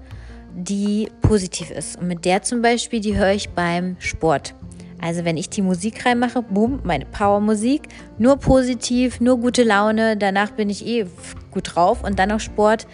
die 0.54 1.10
positiv 1.22 1.70
ist. 1.70 1.98
Und 1.98 2.06
mit 2.06 2.24
der 2.24 2.42
zum 2.42 2.62
Beispiel, 2.62 3.00
die 3.00 3.16
höre 3.16 3.32
ich 3.32 3.48
beim 3.50 3.96
Sport. 3.98 4.54
Also 5.00 5.24
wenn 5.24 5.36
ich 5.36 5.50
die 5.50 5.62
Musik 5.62 6.06
reinmache, 6.06 6.42
boom, 6.42 6.80
meine 6.84 7.06
Powermusik, 7.06 7.88
nur 8.18 8.36
positiv, 8.36 9.20
nur 9.20 9.38
gute 9.38 9.64
Laune, 9.64 10.16
danach 10.16 10.52
bin 10.52 10.70
ich 10.70 10.86
eh 10.86 11.06
gut 11.50 11.74
drauf 11.74 12.04
und 12.04 12.20
dann 12.20 12.28
noch 12.28 12.38
Sport. 12.38 12.86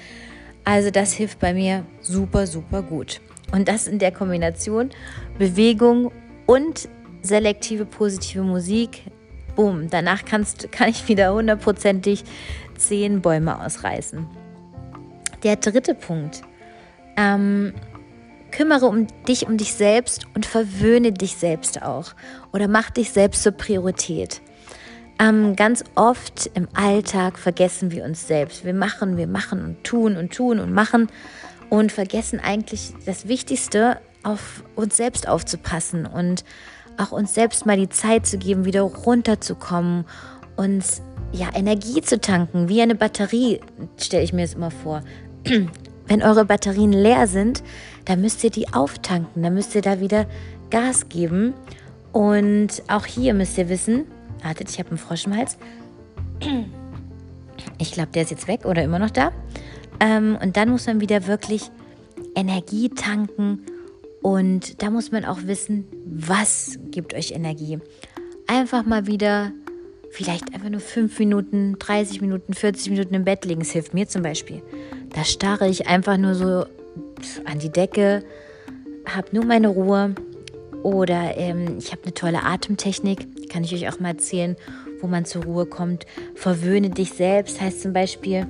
Also 0.69 0.91
das 0.91 1.15
hilft 1.15 1.39
bei 1.39 1.55
mir 1.55 1.87
super, 2.03 2.47
super 2.47 2.83
gut. 2.83 3.23
Und 3.53 3.69
das 3.69 3.89
in 3.89 3.99
der 3.99 4.13
Kombination 4.13 4.91
Bewegung 5.39 6.13
und 6.45 6.91
selektive 7.23 7.87
positive 7.87 8.43
Musik. 8.43 9.05
Boom, 9.57 9.89
danach 9.89 10.27
kannst, 10.27 10.71
kann 10.71 10.91
ich 10.91 11.09
wieder 11.09 11.33
hundertprozentig 11.33 12.23
zehn 12.77 13.23
Bäume 13.23 13.65
ausreißen. 13.65 14.27
Der 15.43 15.57
dritte 15.57 15.95
Punkt. 15.95 16.43
Ähm, 17.17 17.73
kümmere 18.51 18.89
um 18.89 19.07
dich 19.27 19.47
um 19.47 19.57
dich 19.57 19.73
selbst 19.73 20.27
und 20.35 20.45
verwöhne 20.45 21.13
dich 21.13 21.37
selbst 21.37 21.81
auch. 21.81 22.13
Oder 22.53 22.69
mach 22.69 22.91
dich 22.91 23.11
selbst 23.11 23.43
zur 23.43 23.53
Priorität. 23.53 24.43
Ähm, 25.21 25.57
ganz 25.57 25.85
oft 25.97 26.51
im 26.55 26.69
Alltag 26.75 27.39
vergessen 27.39 27.91
wir 27.91 28.05
uns 28.05 28.27
selbst. 28.27 28.65
Wir 28.65 28.75
machen, 28.75 29.17
wir 29.17 29.27
machen 29.27 29.65
und 29.65 29.85
tun 29.85 30.17
und 30.17 30.33
tun 30.33 30.61
und 30.61 30.73
machen 30.73 31.09
und 31.71 31.91
vergessen 31.91 32.41
eigentlich 32.41 32.95
das 33.05 33.27
Wichtigste, 33.27 33.99
auf 34.23 34.63
uns 34.75 34.97
selbst 34.97 35.29
aufzupassen 35.29 36.07
und 36.07 36.45
auch 36.97 37.13
uns 37.13 37.35
selbst 37.35 37.67
mal 37.67 37.77
die 37.77 37.89
Zeit 37.89 38.27
zu 38.27 38.39
geben, 38.39 38.65
wieder 38.65 38.83
runterzukommen, 38.83 40.05
uns 40.57 41.03
ja, 41.33 41.49
Energie 41.55 42.01
zu 42.01 42.21
tanken, 42.21 42.69
wie 42.69 42.83
eine 42.83 42.95
Batterie, 42.95 43.61
stelle 43.97 44.25
ich 44.25 44.33
mir 44.33 44.45
es 44.45 44.55
immer 44.55 44.71
vor. 44.71 45.03
Wenn 46.07 46.23
eure 46.23 46.45
Batterien 46.45 46.93
leer 46.93 47.27
sind, 47.27 47.63
dann 48.07 48.21
müsst 48.21 48.43
ihr 48.43 48.51
die 48.51 48.73
auftanken, 48.73 49.43
dann 49.43 49.55
müsst 49.55 49.75
ihr 49.75 49.83
da 49.83 50.01
wieder 50.01 50.27
Gas 50.71 51.09
geben. 51.09 51.55
Und 52.13 52.83
auch 52.89 53.05
hier 53.05 53.35
müsst 53.35 53.59
ihr 53.59 53.69
wissen, 53.69 54.07
wartet, 54.43 54.71
ich 54.71 54.79
habe 54.79 54.91
einen 54.91 54.99
Frosch 54.99 55.27
im 55.27 55.37
Hals. 55.37 55.59
Ich 57.79 57.93
glaube, 57.93 58.11
der 58.13 58.23
ist 58.23 58.31
jetzt 58.31 58.49
weg 58.49 58.65
oder 58.65 58.83
immer 58.83 58.99
noch 58.99 59.11
da. 59.11 59.33
Ähm, 60.01 60.39
und 60.41 60.57
dann 60.57 60.71
muss 60.71 60.87
man 60.87 61.01
wieder 61.01 61.27
wirklich 61.27 61.71
Energie 62.35 62.89
tanken. 62.89 63.65
Und 64.23 64.83
da 64.83 64.91
muss 64.91 65.13
man 65.13 65.25
auch 65.25 65.39
wissen, 65.45 65.87
was 66.05 66.79
gibt 66.91 67.15
euch 67.15 67.33
Energie. 67.33 67.79
Einfach 68.47 68.85
mal 68.85 69.07
wieder, 69.07 69.53
vielleicht 70.11 70.55
einfach 70.55 70.71
nur 70.71 70.81
5 70.81 71.19
Minuten, 71.19 71.77
30 71.79 72.21
Minuten, 72.21 72.55
40 72.55 72.91
Minuten 72.91 73.15
im 73.15 73.25
Bett 73.25 73.45
liegen. 73.45 73.61
Das 73.61 73.71
hilft 73.71 73.95
mir 73.95 74.09
zum 74.09 74.23
Beispiel. 74.23 74.63
Da 75.15 75.25
starre 75.25 75.69
ich 75.69 75.87
einfach 75.87 76.17
nur 76.17 76.35
so 76.35 76.65
an 77.45 77.59
die 77.59 77.71
Decke, 77.71 78.25
habe 79.07 79.29
nur 79.33 79.45
meine 79.45 79.69
Ruhe. 79.69 80.15
Oder 80.83 81.37
ähm, 81.37 81.79
ich 81.79 81.91
habe 81.91 82.03
eine 82.05 82.15
tolle 82.15 82.45
Atemtechnik, 82.45 83.27
kann 83.49 83.65
ich 83.65 83.75
euch 83.75 83.89
auch 83.89 84.01
mal 84.01 84.11
erzählen, 84.11 84.57
wo 85.01 85.07
man 85.07 85.25
zur 85.25 85.45
Ruhe 85.45 85.67
kommt. 85.67 86.07
Verwöhne 86.35 86.91
dich 86.91 87.13
selbst 87.13 87.61
heißt 87.61 87.83
zum 87.83 87.93
Beispiel, 87.93 88.47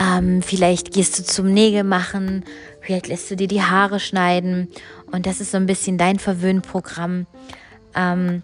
ähm, 0.00 0.42
vielleicht 0.42 0.92
gehst 0.92 1.18
du 1.18 1.24
zum 1.24 1.52
Nägel 1.52 1.84
machen, 1.84 2.44
vielleicht 2.80 3.06
lässt 3.06 3.30
du 3.30 3.36
dir 3.36 3.48
die 3.48 3.62
Haare 3.62 4.00
schneiden 4.00 4.68
und 5.12 5.26
das 5.26 5.40
ist 5.40 5.52
so 5.52 5.56
ein 5.56 5.66
bisschen 5.66 5.98
dein 5.98 6.18
Verwöhnprogramm. 6.18 7.26
Ähm, 7.94 8.42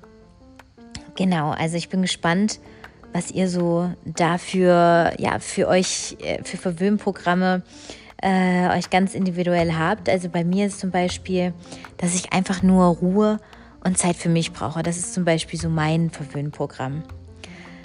genau, 1.16 1.50
also 1.50 1.76
ich 1.76 1.88
bin 1.88 2.02
gespannt, 2.02 2.60
was 3.12 3.30
ihr 3.30 3.48
so 3.48 3.90
dafür, 4.04 5.12
ja, 5.18 5.38
für 5.40 5.66
euch, 5.66 6.16
äh, 6.22 6.42
für 6.44 6.56
Verwöhnprogramme 6.56 7.62
äh, 8.22 8.68
euch 8.76 8.90
ganz 8.90 9.14
individuell 9.14 9.74
habt. 9.74 10.08
Also 10.08 10.28
bei 10.28 10.44
mir 10.44 10.66
ist 10.66 10.78
zum 10.78 10.90
Beispiel, 10.90 11.52
dass 11.96 12.14
ich 12.14 12.32
einfach 12.32 12.62
nur 12.62 12.86
Ruhe 12.86 13.40
und 13.84 13.98
Zeit 13.98 14.16
für 14.16 14.28
mich 14.28 14.52
brauche. 14.52 14.82
Das 14.82 14.96
ist 14.96 15.14
zum 15.14 15.24
Beispiel 15.24 15.58
so 15.58 15.68
mein 15.68 16.10
Verwöhnprogramm. 16.10 17.02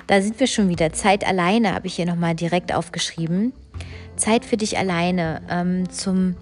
Da 0.07 0.21
sind 0.21 0.39
wir 0.39 0.47
schon 0.47 0.69
wieder. 0.69 0.93
Zeit 0.93 1.25
alleine 1.25 1.73
habe 1.73 1.87
ich 1.87 1.95
hier 1.95 2.05
nochmal 2.05 2.35
direkt 2.35 2.73
aufgeschrieben. 2.73 3.53
Zeit 4.15 4.45
für 4.45 4.57
dich 4.57 4.77
alleine 4.77 5.41
ähm, 5.49 5.89
zum 5.89 6.35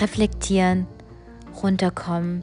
Reflektieren, 0.00 0.86
runterkommen, 1.62 2.42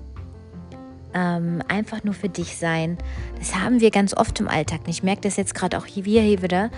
ähm, 1.13 1.61
einfach 1.67 2.03
nur 2.03 2.13
für 2.13 2.29
dich 2.29 2.57
sein. 2.57 2.97
Das 3.39 3.55
haben 3.55 3.81
wir 3.81 3.91
ganz 3.91 4.15
oft 4.15 4.39
im 4.39 4.47
Alltag. 4.47 4.81
Ich 4.87 5.03
merke 5.03 5.21
das 5.21 5.37
jetzt 5.37 5.55
gerade 5.55 5.77
auch 5.77 5.85
hier, 5.85 6.03
hier 6.03 6.41
wieder. 6.41 6.69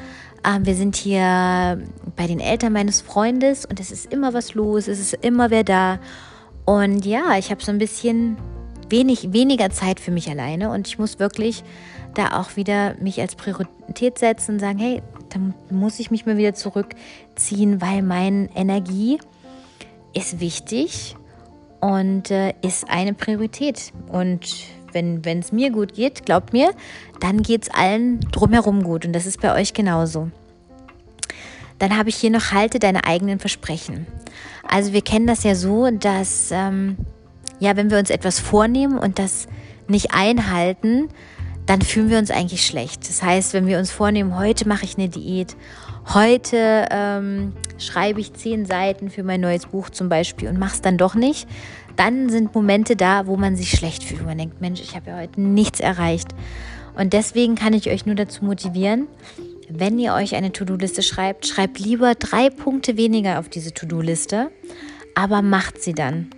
Ähm, 0.46 0.66
wir 0.66 0.76
sind 0.76 0.96
hier 0.96 1.82
bei 2.16 2.28
den 2.28 2.40
Eltern 2.40 2.74
meines 2.74 3.02
Freundes 3.02 3.66
und 3.66 3.80
es 3.80 3.92
ist 3.92 4.12
immer 4.12 4.34
was 4.34 4.54
los, 4.54 4.88
es 4.88 5.00
ist 5.00 5.14
immer 5.14 5.50
wer 5.52 5.64
da. 5.64 6.00
Und 6.66 7.06
ja, 7.06 7.38
ich 7.38 7.52
habe 7.52 7.64
so 7.64 7.72
ein 7.72 7.78
bisschen 7.78 8.38
wenig, 8.90 9.34
weniger 9.34 9.70
Zeit 9.70 10.00
für 10.00 10.12
mich 10.12 10.30
alleine 10.30 10.72
und 10.72 10.88
ich 10.88 11.00
muss 11.00 11.20
wirklich 11.20 11.64
da 12.14 12.40
auch 12.40 12.56
wieder 12.56 12.96
mich 13.00 13.22
als 13.22 13.36
Priorität 13.36 14.18
setzen 14.18 14.54
und 14.54 14.60
sagen, 14.60 14.80
hey, 14.80 15.02
dann 15.30 15.54
muss 15.70 16.00
ich 16.00 16.12
mich 16.12 16.26
mal 16.26 16.38
wieder 16.38 16.54
zurückziehen, 16.54 17.82
weil 17.82 18.02
meine 18.02 18.50
Energie 18.56 19.20
ist 20.14 20.40
wichtig 20.40 21.16
und 21.80 22.32
äh, 22.32 22.54
ist 22.62 22.90
eine 22.90 23.14
Priorität. 23.14 23.94
Und 24.08 24.66
wenn 24.92 25.22
es 25.40 25.52
mir 25.52 25.72
gut 25.72 25.94
geht, 25.94 26.26
glaubt 26.26 26.54
mir, 26.54 26.72
dann 27.20 27.44
geht 27.44 27.64
es 27.64 27.70
allen 27.70 28.20
drumherum 28.32 28.84
gut. 28.84 29.06
Und 29.06 29.14
das 29.14 29.26
ist 29.26 29.42
bei 29.42 29.54
euch 29.54 29.74
genauso. 29.74 30.30
Dann 31.78 31.96
habe 31.96 32.10
ich 32.10 32.16
hier 32.16 32.32
noch, 32.32 32.52
halte 32.52 32.80
deine 32.80 33.06
eigenen 33.06 33.40
Versprechen. 33.40 34.08
Also 34.68 34.94
wir 34.94 35.02
kennen 35.02 35.28
das 35.28 35.44
ja 35.44 35.56
so, 35.56 35.90
dass, 35.92 36.50
ähm, 36.52 36.98
ja, 37.60 37.76
wenn 37.76 37.92
wir 37.92 37.98
uns 37.98 38.10
etwas 38.10 38.40
vornehmen 38.40 38.98
und 38.98 39.20
das 39.20 39.48
nicht 39.88 40.14
einhalten, 40.14 41.10
dann 41.66 41.82
fühlen 41.82 42.10
wir 42.10 42.18
uns 42.18 42.32
eigentlich 42.32 42.66
schlecht. 42.66 43.08
Das 43.08 43.22
heißt, 43.22 43.54
wenn 43.54 43.68
wir 43.68 43.78
uns 43.78 43.92
vornehmen, 43.92 44.38
heute 44.38 44.68
mache 44.68 44.86
ich 44.86 44.98
eine 44.98 45.08
Diät, 45.08 45.56
heute 46.14 46.88
ähm, 46.90 47.54
schreibe 47.78 48.20
ich 48.20 48.34
zehn 48.34 48.66
Seiten 48.66 49.12
für 49.12 49.24
mein 49.24 49.42
neues 49.42 49.68
Buch 49.68 49.90
zum 49.92 50.10
Beispiel 50.10 50.50
und 50.50 50.58
mache 50.58 50.76
es 50.76 50.82
dann 50.82 50.98
doch 50.98 51.14
nicht, 51.14 51.48
dann 51.96 52.30
sind 52.30 52.56
Momente 52.56 52.96
da, 52.96 53.28
wo 53.28 53.36
man 53.36 53.56
sich 53.56 53.70
schlecht 53.72 54.04
fühlt, 54.04 54.26
man 54.26 54.38
denkt, 54.38 54.62
Mensch, 54.62 54.82
ich 54.82 54.96
habe 54.96 55.12
ja 55.12 55.18
heute 55.18 55.40
nichts 55.42 55.80
erreicht. 55.80 56.30
Und 56.96 57.14
deswegen 57.14 57.56
kann 57.56 57.74
ich 57.74 57.90
euch 57.90 58.06
nur 58.06 58.16
dazu 58.16 58.46
motivieren, 58.46 59.08
wenn 59.70 60.00
ihr 60.00 60.14
euch 60.14 60.36
eine 60.36 60.52
To-Do-Liste 60.52 61.04
schreibt, 61.04 61.46
schreibt 61.46 61.78
lieber 61.78 62.16
drei 62.16 62.50
Punkte 62.50 62.98
weniger 62.98 63.38
auf 63.38 63.48
diese 63.48 63.74
To-Do-Liste, 63.74 64.50
aber 65.14 65.44
macht 65.44 65.84
sie 65.84 65.94
dann 65.94 66.30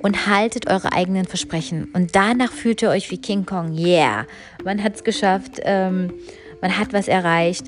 und 0.00 0.26
haltet 0.26 0.68
eure 0.68 0.92
eigenen 0.92 1.26
Versprechen. 1.26 1.90
Und 1.92 2.16
danach 2.16 2.52
fühlt 2.52 2.82
ihr 2.82 2.90
euch 2.90 3.10
wie 3.10 3.18
King 3.18 3.46
Kong. 3.46 3.76
Yeah, 3.76 4.26
man 4.64 4.82
hat 4.82 4.96
es 4.96 5.04
geschafft, 5.04 5.60
ähm, 5.62 6.12
man 6.60 6.76
hat 6.78 6.92
was 6.92 7.08
erreicht. 7.08 7.66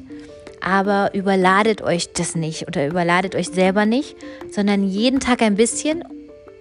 Aber 0.61 1.13
überladet 1.13 1.83
euch 1.83 2.13
das 2.13 2.37
nicht 2.37 2.69
oder 2.69 2.87
überladet 2.87 3.35
euch 3.35 3.49
selber 3.49 3.85
nicht, 3.85 4.17
sondern 4.51 4.85
jeden 4.85 5.19
Tag 5.19 5.43
ein 5.43 5.57
bisschen 5.57 6.05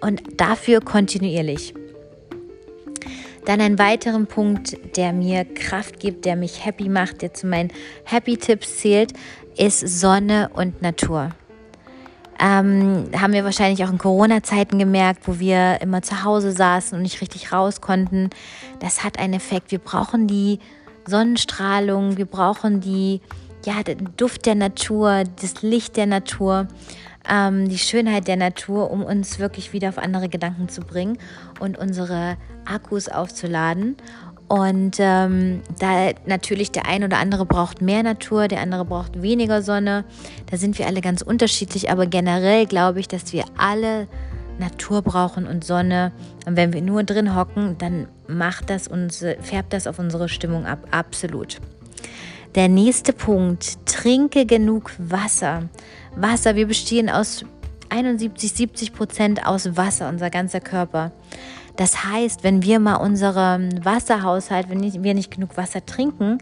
und 0.00 0.22
dafür 0.40 0.80
kontinuierlich. 0.80 1.74
Dann 3.44 3.60
ein 3.60 3.78
weiterer 3.78 4.24
Punkt, 4.24 4.76
der 4.96 5.12
mir 5.12 5.44
Kraft 5.44 5.98
gibt, 5.98 6.24
der 6.24 6.36
mich 6.36 6.64
happy 6.64 6.88
macht, 6.88 7.22
der 7.22 7.34
zu 7.34 7.46
meinen 7.46 7.72
Happy 8.04 8.36
Tipps 8.36 8.78
zählt, 8.78 9.12
ist 9.56 9.80
Sonne 9.80 10.50
und 10.54 10.80
Natur. 10.80 11.30
Ähm, 12.44 13.10
haben 13.16 13.32
wir 13.32 13.44
wahrscheinlich 13.44 13.84
auch 13.84 13.90
in 13.90 13.98
Corona-Zeiten 13.98 14.76
gemerkt, 14.76 15.28
wo 15.28 15.38
wir 15.38 15.80
immer 15.80 16.02
zu 16.02 16.24
Hause 16.24 16.50
saßen 16.50 16.96
und 16.96 17.02
nicht 17.02 17.20
richtig 17.20 17.52
raus 17.52 17.80
konnten. 17.80 18.30
Das 18.80 19.04
hat 19.04 19.20
einen 19.20 19.34
Effekt. 19.34 19.70
Wir 19.70 19.78
brauchen 19.78 20.26
die 20.26 20.58
Sonnenstrahlung, 21.06 22.16
wir 22.16 22.26
brauchen 22.26 22.80
die, 22.80 23.20
ja, 23.64 23.84
den 23.84 24.08
Duft 24.16 24.46
der 24.46 24.56
Natur, 24.56 25.22
das 25.40 25.62
Licht 25.62 25.96
der 25.96 26.06
Natur, 26.06 26.66
ähm, 27.30 27.68
die 27.68 27.78
Schönheit 27.78 28.26
der 28.26 28.36
Natur, 28.36 28.90
um 28.90 29.04
uns 29.04 29.38
wirklich 29.38 29.72
wieder 29.72 29.90
auf 29.90 29.98
andere 29.98 30.28
Gedanken 30.28 30.68
zu 30.68 30.80
bringen 30.80 31.18
und 31.60 31.78
unsere 31.78 32.36
Akkus 32.64 33.08
aufzuladen. 33.08 33.96
Und 34.52 34.96
ähm, 34.98 35.62
da 35.78 36.10
natürlich 36.26 36.70
der 36.72 36.84
ein 36.84 37.04
oder 37.04 37.16
andere 37.16 37.46
braucht 37.46 37.80
mehr 37.80 38.02
Natur, 38.02 38.48
der 38.48 38.60
andere 38.60 38.84
braucht 38.84 39.22
weniger 39.22 39.62
Sonne. 39.62 40.04
Da 40.50 40.58
sind 40.58 40.78
wir 40.78 40.86
alle 40.86 41.00
ganz 41.00 41.22
unterschiedlich, 41.22 41.90
aber 41.90 42.04
generell 42.04 42.66
glaube 42.66 43.00
ich, 43.00 43.08
dass 43.08 43.32
wir 43.32 43.44
alle 43.56 44.08
Natur 44.58 45.00
brauchen 45.00 45.46
und 45.46 45.64
Sonne. 45.64 46.12
Und 46.44 46.58
wenn 46.58 46.74
wir 46.74 46.82
nur 46.82 47.02
drin 47.02 47.34
hocken, 47.34 47.78
dann 47.78 48.08
macht 48.28 48.68
das 48.68 48.88
uns, 48.88 49.24
färbt 49.40 49.72
das 49.72 49.86
auf 49.86 49.98
unsere 49.98 50.28
Stimmung 50.28 50.66
ab. 50.66 50.80
Absolut. 50.90 51.58
Der 52.54 52.68
nächste 52.68 53.14
Punkt, 53.14 53.86
trinke 53.86 54.44
genug 54.44 54.90
Wasser. 54.98 55.70
Wasser, 56.14 56.56
wir 56.56 56.66
bestehen 56.66 57.08
aus 57.08 57.46
71, 57.88 58.52
70 58.52 58.92
Prozent 58.92 59.46
aus 59.46 59.78
Wasser, 59.78 60.10
unser 60.10 60.28
ganzer 60.28 60.60
Körper. 60.60 61.10
Das 61.76 62.04
heißt, 62.04 62.44
wenn 62.44 62.62
wir 62.62 62.78
mal 62.78 62.96
unseren 62.96 63.84
Wasserhaushalt, 63.84 64.68
wenn 64.68 64.82
wir 65.02 65.14
nicht 65.14 65.30
genug 65.30 65.56
Wasser 65.56 65.84
trinken, 65.84 66.38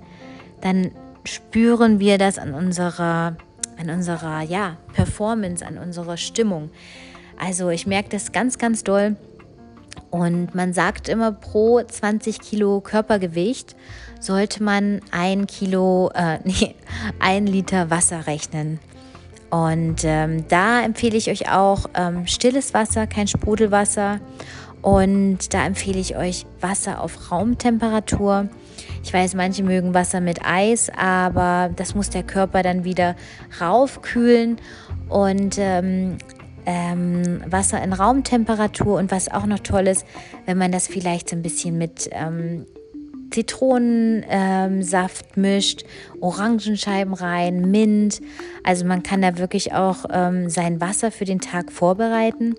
dann 0.60 0.90
spüren 1.24 2.00
wir 2.00 2.18
das 2.18 2.38
an 2.38 2.54
unserer, 2.54 3.36
an 3.78 3.90
unserer 3.90 4.42
ja, 4.42 4.76
Performance, 4.92 5.64
an 5.64 5.78
unserer 5.78 6.16
Stimmung. 6.16 6.70
Also 7.38 7.70
ich 7.70 7.86
merke 7.86 8.10
das 8.10 8.32
ganz, 8.32 8.58
ganz 8.58 8.84
doll. 8.84 9.16
Und 10.10 10.54
man 10.54 10.72
sagt 10.72 11.08
immer, 11.08 11.32
pro 11.32 11.82
20 11.82 12.40
Kilo 12.40 12.80
Körpergewicht 12.80 13.76
sollte 14.18 14.62
man 14.62 15.00
ein 15.10 15.46
Kilo, 15.46 16.10
äh, 16.14 16.38
nee, 16.44 16.74
ein 17.18 17.46
Liter 17.46 17.90
Wasser 17.90 18.26
rechnen. 18.26 18.80
Und 19.50 20.02
ähm, 20.04 20.46
da 20.48 20.82
empfehle 20.82 21.16
ich 21.16 21.28
euch 21.28 21.50
auch 21.50 21.86
ähm, 21.94 22.26
stilles 22.26 22.72
Wasser, 22.72 23.08
kein 23.08 23.26
Sprudelwasser. 23.26 24.20
Und 24.82 25.52
da 25.52 25.66
empfehle 25.66 25.98
ich 25.98 26.16
euch 26.16 26.46
Wasser 26.60 27.00
auf 27.00 27.30
Raumtemperatur. 27.30 28.48
Ich 29.02 29.12
weiß, 29.12 29.34
manche 29.34 29.62
mögen 29.62 29.94
Wasser 29.94 30.20
mit 30.20 30.44
Eis, 30.44 30.90
aber 30.96 31.70
das 31.76 31.94
muss 31.94 32.10
der 32.10 32.22
Körper 32.22 32.62
dann 32.62 32.84
wieder 32.84 33.16
raufkühlen. 33.60 34.58
Und 35.08 35.56
ähm, 35.58 36.18
ähm, 36.66 37.42
Wasser 37.46 37.82
in 37.82 37.92
Raumtemperatur 37.92 38.98
und 38.98 39.10
was 39.10 39.30
auch 39.30 39.46
noch 39.46 39.60
toll 39.60 39.86
ist, 39.86 40.06
wenn 40.46 40.58
man 40.58 40.72
das 40.72 40.86
vielleicht 40.86 41.30
so 41.30 41.36
ein 41.36 41.42
bisschen 41.42 41.78
mit 41.78 42.08
ähm, 42.12 42.66
Zitronensaft 43.30 45.26
ähm, 45.36 45.42
mischt, 45.42 45.84
Orangenscheiben 46.20 47.14
rein, 47.14 47.70
Mint. 47.70 48.20
Also 48.64 48.84
man 48.84 49.02
kann 49.02 49.22
da 49.22 49.38
wirklich 49.38 49.72
auch 49.72 50.04
ähm, 50.10 50.50
sein 50.50 50.80
Wasser 50.80 51.10
für 51.10 51.24
den 51.24 51.40
Tag 51.40 51.72
vorbereiten. 51.72 52.56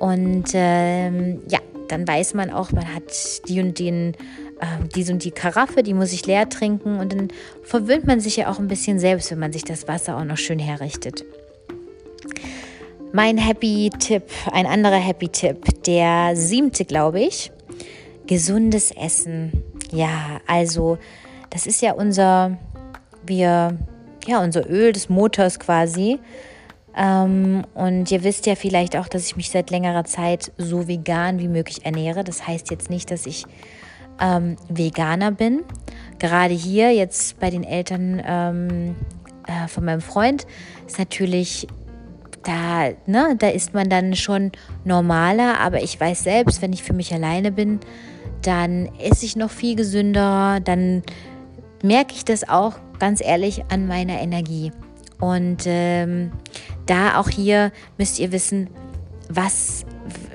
Und 0.00 0.46
ähm, 0.54 1.42
ja, 1.46 1.58
dann 1.88 2.08
weiß 2.08 2.32
man 2.32 2.50
auch, 2.50 2.72
man 2.72 2.94
hat 2.94 3.12
die 3.46 3.60
und 3.60 3.78
den, 3.78 4.14
äh, 4.60 5.12
und 5.12 5.24
die 5.24 5.30
Karaffe, 5.30 5.82
die 5.82 5.92
muss 5.92 6.14
ich 6.14 6.24
leer 6.24 6.48
trinken 6.48 6.98
und 6.98 7.12
dann 7.12 7.28
verwöhnt 7.62 8.06
man 8.06 8.18
sich 8.18 8.36
ja 8.38 8.50
auch 8.50 8.58
ein 8.58 8.66
bisschen 8.66 8.98
selbst, 8.98 9.30
wenn 9.30 9.38
man 9.38 9.52
sich 9.52 9.62
das 9.62 9.88
Wasser 9.88 10.16
auch 10.16 10.24
noch 10.24 10.38
schön 10.38 10.58
herrichtet. 10.58 11.22
Mein 13.12 13.36
Happy-Tipp, 13.36 14.22
ein 14.50 14.64
anderer 14.64 14.96
Happy-Tipp, 14.96 15.82
der 15.84 16.34
siebte, 16.34 16.86
glaube 16.86 17.20
ich, 17.20 17.52
gesundes 18.26 18.92
Essen. 18.92 19.64
Ja, 19.92 20.40
also 20.46 20.96
das 21.50 21.66
ist 21.66 21.82
ja 21.82 21.92
unser, 21.92 22.56
wir, 23.26 23.76
ja, 24.26 24.42
unser 24.42 24.70
Öl 24.70 24.92
des 24.92 25.10
Motors 25.10 25.60
quasi. 25.60 26.20
Ähm, 26.96 27.64
und 27.74 28.10
ihr 28.10 28.24
wisst 28.24 28.46
ja 28.46 28.54
vielleicht 28.54 28.96
auch, 28.96 29.08
dass 29.08 29.26
ich 29.26 29.36
mich 29.36 29.50
seit 29.50 29.70
längerer 29.70 30.04
Zeit 30.04 30.52
so 30.58 30.88
vegan 30.88 31.38
wie 31.38 31.48
möglich 31.48 31.84
ernähre. 31.84 32.24
Das 32.24 32.46
heißt 32.46 32.70
jetzt 32.70 32.90
nicht, 32.90 33.10
dass 33.10 33.26
ich 33.26 33.44
ähm, 34.20 34.56
Veganer 34.68 35.30
bin. 35.30 35.62
Gerade 36.18 36.54
hier 36.54 36.92
jetzt 36.92 37.40
bei 37.40 37.50
den 37.50 37.64
Eltern 37.64 38.22
ähm, 38.24 38.96
äh, 39.46 39.68
von 39.68 39.84
meinem 39.84 40.00
Freund 40.00 40.46
ist 40.86 40.98
natürlich 40.98 41.66
da, 42.42 42.90
ne, 43.06 43.36
da 43.38 43.48
ist 43.48 43.74
man 43.74 43.88
dann 43.88 44.14
schon 44.14 44.50
normaler, 44.84 45.60
aber 45.60 45.82
ich 45.82 46.00
weiß 46.00 46.24
selbst, 46.24 46.62
wenn 46.62 46.72
ich 46.72 46.82
für 46.82 46.94
mich 46.94 47.12
alleine 47.12 47.52
bin, 47.52 47.80
dann 48.42 48.88
esse 48.98 49.26
ich 49.26 49.36
noch 49.36 49.50
viel 49.50 49.76
gesünder, 49.76 50.60
dann 50.60 51.02
merke 51.82 52.14
ich 52.14 52.24
das 52.24 52.48
auch 52.48 52.78
ganz 52.98 53.22
ehrlich 53.22 53.64
an 53.70 53.86
meiner 53.86 54.20
Energie. 54.20 54.72
Und 55.20 55.64
ähm, 55.66 56.32
da 56.86 57.18
auch 57.18 57.28
hier 57.28 57.72
müsst 57.98 58.18
ihr 58.18 58.32
wissen, 58.32 58.68
was, 59.28 59.84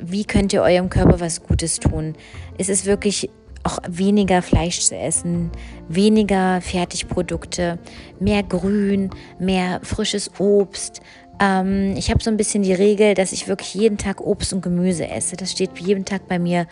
wie 0.01 0.25
könnt 0.25 0.53
ihr 0.53 0.61
eurem 0.61 0.89
Körper 0.89 1.19
was 1.19 1.43
Gutes 1.43 1.79
tun. 1.79 2.15
Es 2.57 2.69
ist 2.69 2.85
wirklich 2.85 3.29
auch 3.63 3.79
weniger 3.89 4.41
Fleisch 4.41 4.79
zu 4.81 4.95
essen, 4.95 5.51
weniger 5.89 6.61
Fertigprodukte, 6.61 7.79
mehr 8.19 8.43
Grün, 8.43 9.09
mehr 9.39 9.79
frisches 9.83 10.31
Obst. 10.39 11.01
Ähm, 11.41 11.95
ich 11.97 12.11
habe 12.11 12.23
so 12.23 12.29
ein 12.29 12.37
bisschen 12.37 12.61
die 12.61 12.73
Regel, 12.73 13.15
dass 13.15 13.31
ich 13.31 13.47
wirklich 13.47 13.73
jeden 13.73 13.97
Tag 13.97 14.21
Obst 14.21 14.53
und 14.53 14.61
Gemüse 14.61 15.09
esse. 15.09 15.35
Das 15.35 15.51
steht 15.51 15.77
jeden 15.79 16.05
Tag 16.05 16.27
bei 16.27 16.37
mir 16.37 16.67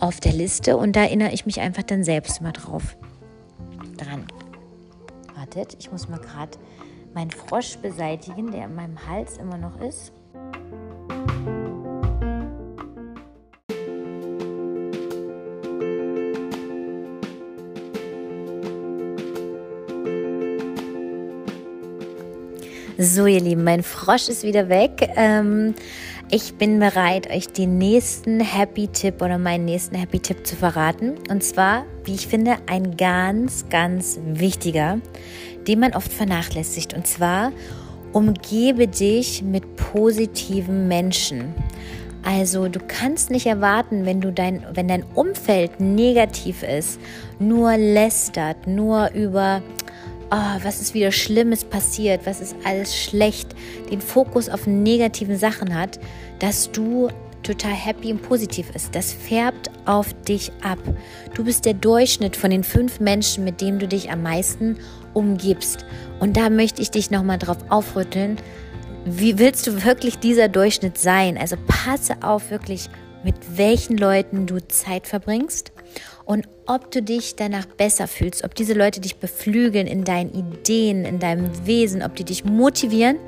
auf 0.00 0.18
der 0.18 0.32
Liste 0.32 0.76
und 0.76 0.96
da 0.96 1.02
erinnere 1.04 1.32
ich 1.32 1.46
mich 1.46 1.60
einfach 1.60 1.84
dann 1.84 2.02
selbst 2.02 2.42
mal 2.42 2.52
drauf. 2.52 2.96
Dran. 3.96 4.26
Wartet, 5.36 5.76
ich 5.78 5.92
muss 5.92 6.08
mal 6.08 6.18
gerade 6.18 6.58
meinen 7.14 7.30
Frosch 7.30 7.78
beseitigen, 7.78 8.50
der 8.50 8.64
in 8.64 8.74
meinem 8.74 9.06
Hals 9.06 9.38
immer 9.38 9.56
noch 9.56 9.80
ist. 9.80 10.12
So, 22.96 23.26
ihr 23.26 23.40
Lieben, 23.40 23.64
mein 23.64 23.82
Frosch 23.82 24.28
ist 24.28 24.44
wieder 24.44 24.68
weg. 24.68 25.10
Ähm, 25.16 25.74
ich 26.30 26.54
bin 26.54 26.78
bereit, 26.78 27.28
euch 27.28 27.48
den 27.48 27.76
nächsten 27.76 28.40
Happy-Tipp 28.40 29.20
oder 29.20 29.36
meinen 29.36 29.64
nächsten 29.64 29.96
Happy-Tipp 29.96 30.46
zu 30.46 30.54
verraten. 30.56 31.18
Und 31.28 31.42
zwar, 31.42 31.84
wie 32.04 32.14
ich 32.14 32.28
finde, 32.28 32.56
ein 32.66 32.96
ganz, 32.96 33.68
ganz 33.68 34.18
wichtiger 34.24 35.00
den 35.66 35.80
man 35.80 35.94
oft 35.94 36.12
vernachlässigt. 36.12 36.94
Und 36.94 37.06
zwar, 37.06 37.52
umgebe 38.12 38.88
dich 38.88 39.42
mit 39.42 39.76
positiven 39.76 40.88
Menschen. 40.88 41.54
Also 42.22 42.68
du 42.68 42.80
kannst 42.86 43.30
nicht 43.30 43.46
erwarten, 43.46 44.06
wenn 44.06 44.20
du 44.20 44.32
dein, 44.32 44.64
wenn 44.72 44.88
dein 44.88 45.04
Umfeld 45.14 45.78
negativ 45.78 46.62
ist, 46.62 46.98
nur 47.38 47.76
lästert, 47.76 48.66
nur 48.66 49.10
über 49.12 49.62
oh, 50.30 50.64
was 50.64 50.80
ist 50.80 50.94
wieder 50.94 51.12
Schlimmes 51.12 51.64
passiert, 51.64 52.22
was 52.24 52.40
ist 52.40 52.56
alles 52.64 52.96
schlecht, 52.96 53.54
den 53.90 54.00
Fokus 54.00 54.48
auf 54.48 54.66
negativen 54.66 55.36
Sachen 55.36 55.74
hat, 55.74 56.00
dass 56.38 56.70
du 56.72 57.08
total 57.42 57.72
happy 57.72 58.10
und 58.10 58.22
positiv 58.22 58.74
ist. 58.74 58.94
Das 58.94 59.12
färbt 59.12 59.70
auf 59.84 60.14
dich 60.22 60.50
ab. 60.62 60.78
Du 61.34 61.44
bist 61.44 61.66
der 61.66 61.74
Durchschnitt 61.74 62.36
von 62.36 62.50
den 62.50 62.64
fünf 62.64 63.00
Menschen, 63.00 63.44
mit 63.44 63.60
denen 63.60 63.78
du 63.78 63.86
dich 63.86 64.10
am 64.10 64.22
meisten 64.22 64.78
umgibst. 65.14 65.84
Und 66.20 66.36
da 66.36 66.50
möchte 66.50 66.82
ich 66.82 66.90
dich 66.90 67.10
nochmal 67.10 67.38
drauf 67.38 67.58
aufrütteln. 67.70 68.38
Wie 69.06 69.38
willst 69.38 69.66
du 69.66 69.84
wirklich 69.84 70.18
dieser 70.18 70.48
Durchschnitt 70.48 70.98
sein? 70.98 71.38
Also 71.38 71.56
passe 71.66 72.16
auf 72.22 72.50
wirklich, 72.50 72.88
mit 73.22 73.34
welchen 73.56 73.96
Leuten 73.96 74.46
du 74.46 74.66
Zeit 74.68 75.06
verbringst 75.06 75.72
und 76.26 76.48
ob 76.66 76.90
du 76.90 77.02
dich 77.02 77.36
danach 77.36 77.66
besser 77.66 78.06
fühlst, 78.06 78.44
ob 78.44 78.54
diese 78.54 78.74
Leute 78.74 79.00
dich 79.00 79.16
beflügeln 79.16 79.86
in 79.86 80.04
deinen 80.04 80.32
Ideen, 80.32 81.04
in 81.04 81.18
deinem 81.18 81.66
Wesen, 81.66 82.02
ob 82.02 82.16
die 82.16 82.24
dich 82.24 82.44
motivieren 82.44 83.18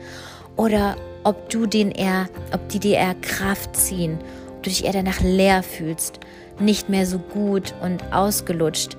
oder 0.56 0.96
ob 1.24 1.50
du 1.50 1.66
den 1.66 1.90
eher, 1.90 2.28
ob 2.52 2.68
die 2.68 2.78
dir 2.78 2.96
eher 2.96 3.14
Kraft 3.16 3.76
ziehen, 3.76 4.18
ob 4.56 4.62
du 4.62 4.70
dich 4.70 4.84
eher 4.84 4.92
danach 4.92 5.20
leer 5.20 5.62
fühlst, 5.62 6.20
nicht 6.58 6.88
mehr 6.88 7.06
so 7.06 7.18
gut 7.18 7.74
und 7.82 8.12
ausgelutscht. 8.12 8.96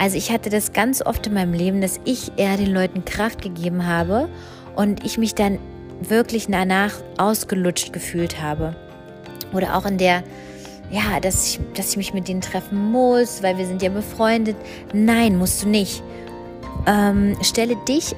Also 0.00 0.16
ich 0.16 0.32
hatte 0.32 0.48
das 0.48 0.72
ganz 0.72 1.04
oft 1.04 1.26
in 1.26 1.34
meinem 1.34 1.52
Leben, 1.52 1.82
dass 1.82 2.00
ich 2.06 2.32
eher 2.38 2.56
den 2.56 2.72
Leuten 2.72 3.04
Kraft 3.04 3.42
gegeben 3.42 3.86
habe 3.86 4.30
und 4.74 5.04
ich 5.04 5.18
mich 5.18 5.34
dann 5.34 5.58
wirklich 6.00 6.46
danach 6.48 6.94
ausgelutscht 7.18 7.92
gefühlt 7.92 8.40
habe. 8.40 8.74
Oder 9.52 9.76
auch 9.76 9.84
in 9.84 9.98
der, 9.98 10.24
ja, 10.90 11.20
dass 11.20 11.46
ich, 11.46 11.60
dass 11.74 11.90
ich 11.90 11.96
mich 11.98 12.14
mit 12.14 12.28
denen 12.28 12.40
treffen 12.40 12.90
muss, 12.90 13.42
weil 13.42 13.58
wir 13.58 13.66
sind 13.66 13.82
ja 13.82 13.90
befreundet. 13.90 14.56
Nein, 14.94 15.36
musst 15.36 15.64
du 15.64 15.68
nicht. 15.68 16.02
Ähm, 16.86 17.36
stelle 17.42 17.76
dich 17.86 18.16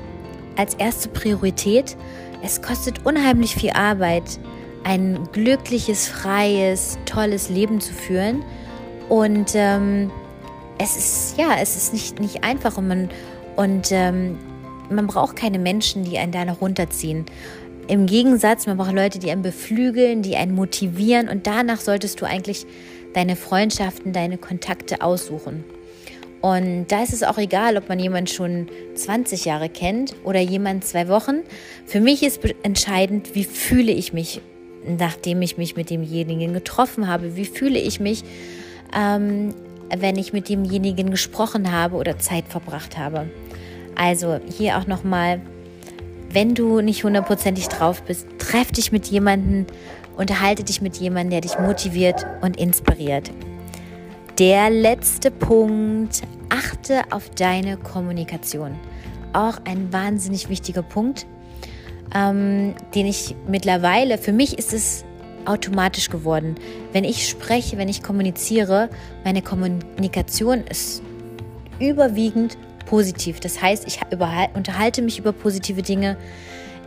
als 0.57 0.75
erste 0.75 1.09
Priorität. 1.09 1.97
Es 2.45 2.63
kostet 2.63 3.05
unheimlich 3.05 3.57
viel 3.57 3.71
Arbeit, 3.71 4.39
ein 4.85 5.29
glückliches, 5.33 6.07
freies, 6.07 6.97
tolles 7.07 7.49
Leben 7.49 7.81
zu 7.81 7.93
führen. 7.93 8.45
Und 9.09 9.51
ähm, 9.57 10.13
es 10.79 10.97
ist, 10.97 11.39
ja, 11.39 11.57
es 11.61 11.77
ist 11.77 11.93
nicht, 11.93 12.21
nicht 12.21 12.45
einfach 12.45 12.77
und 12.77 12.89
man, 12.89 13.11
und, 13.57 13.93
ähm, 13.93 14.39
man 14.91 15.07
braucht 15.07 15.37
keine 15.37 15.59
Menschen, 15.59 16.05
die 16.05 16.19
einen 16.19 16.33
da 16.33 16.45
noch 16.45 16.61
runterziehen. 16.61 17.25
Im 17.89 18.07
Gegensatz, 18.07 18.67
man 18.67 18.77
braucht 18.77 18.93
Leute, 18.93 19.19
die 19.19 19.31
einen 19.31 19.43
beflügeln, 19.43 20.23
die 20.23 20.37
einen 20.37 20.55
motivieren 20.55 21.29
und 21.29 21.47
danach 21.47 21.81
solltest 21.81 22.21
du 22.21 22.27
eigentlich 22.27 22.67
deine 23.15 23.37
Freundschaften, 23.37 24.13
deine 24.13 24.39
Kontakte 24.39 25.03
aussuchen. 25.03 25.65
Und 26.41 26.87
da 26.89 27.03
ist 27.03 27.13
es 27.13 27.23
auch 27.23 27.39
egal, 27.39 27.77
ob 27.77 27.89
man 27.89 28.01
jemanden 28.01 28.27
schon 28.27 28.67
20 28.97 29.45
Jahre 29.45 29.69
kennt 29.69 30.15
oder 30.25 30.41
jemand 30.41 30.85
zwei 30.85 31.07
Wochen. 31.09 31.43
Für 31.87 32.01
mich 32.01 32.25
ist 32.25 32.41
entscheidend, 32.65 33.35
wie 33.35 33.45
fühle 33.45 33.93
ich 33.93 34.13
mich, 34.13 34.41
nachdem 34.85 35.41
ich 35.43 35.57
mich 35.57 35.77
mit 35.77 35.91
demjenigen 35.91 36.53
getroffen 36.53 37.07
habe. 37.07 37.37
Wie 37.37 37.45
fühle 37.45 37.79
ich 37.79 38.01
mich, 38.01 38.25
ähm, 38.97 39.55
wenn 39.97 40.17
ich 40.17 40.33
mit 40.33 40.49
demjenigen 40.49 41.11
gesprochen 41.11 41.73
habe 41.73 41.97
oder 41.97 42.19
Zeit 42.19 42.45
verbracht 42.49 42.97
habe. 42.97 43.31
Also 43.95 44.41
hier 44.49 44.79
auch 44.79 44.87
nochmal, 44.87 45.41
wenn 46.31 46.55
du 46.55 46.81
nicht 46.81 47.05
hundertprozentig 47.05 47.69
drauf 47.69 48.03
bist, 48.03 48.27
treff 48.39 48.73
dich 48.73 48.91
mit 48.91 49.07
jemandem, 49.09 49.67
unterhalte 50.17 50.65
dich 50.65 50.81
mit 50.81 50.97
jemandem, 50.97 51.31
der 51.31 51.41
dich 51.43 51.59
motiviert 51.59 52.27
und 52.41 52.57
inspiriert. 52.57 53.31
Der 54.39 54.71
letzte 54.71 55.31
Punkt, 55.31 56.23
achte 56.49 57.03
auf 57.11 57.29
deine 57.31 57.77
Kommunikation. 57.77 58.75
Auch 59.35 59.59
ein 59.65 59.93
wahnsinnig 59.93 60.49
wichtiger 60.49 60.83
Punkt, 60.83 61.27
ähm, 62.15 62.75
den 62.95 63.07
ich 63.07 63.37
mittlerweile, 63.47 64.17
für 64.17 64.33
mich 64.33 64.59
ist 64.59 64.73
es 64.73 65.05
automatisch 65.47 66.11
geworden. 66.11 66.57
Wenn 66.93 67.05
ich 67.05 67.29
spreche, 67.29 67.79
wenn 67.79 67.89
ich 67.89 68.03
kommuniziere, 68.03 68.89
meine 69.25 69.43
Kommunikation 69.43 70.65
ist 70.69 71.03
überwiegend 71.79 72.57
positiv. 72.87 73.41
Das 73.41 73.61
heißt, 73.61 73.87
ich 73.87 74.01
unterhalte 74.55 75.03
mich 75.03 75.19
über 75.19 75.33
positive 75.33 75.83
Dinge. 75.83 76.17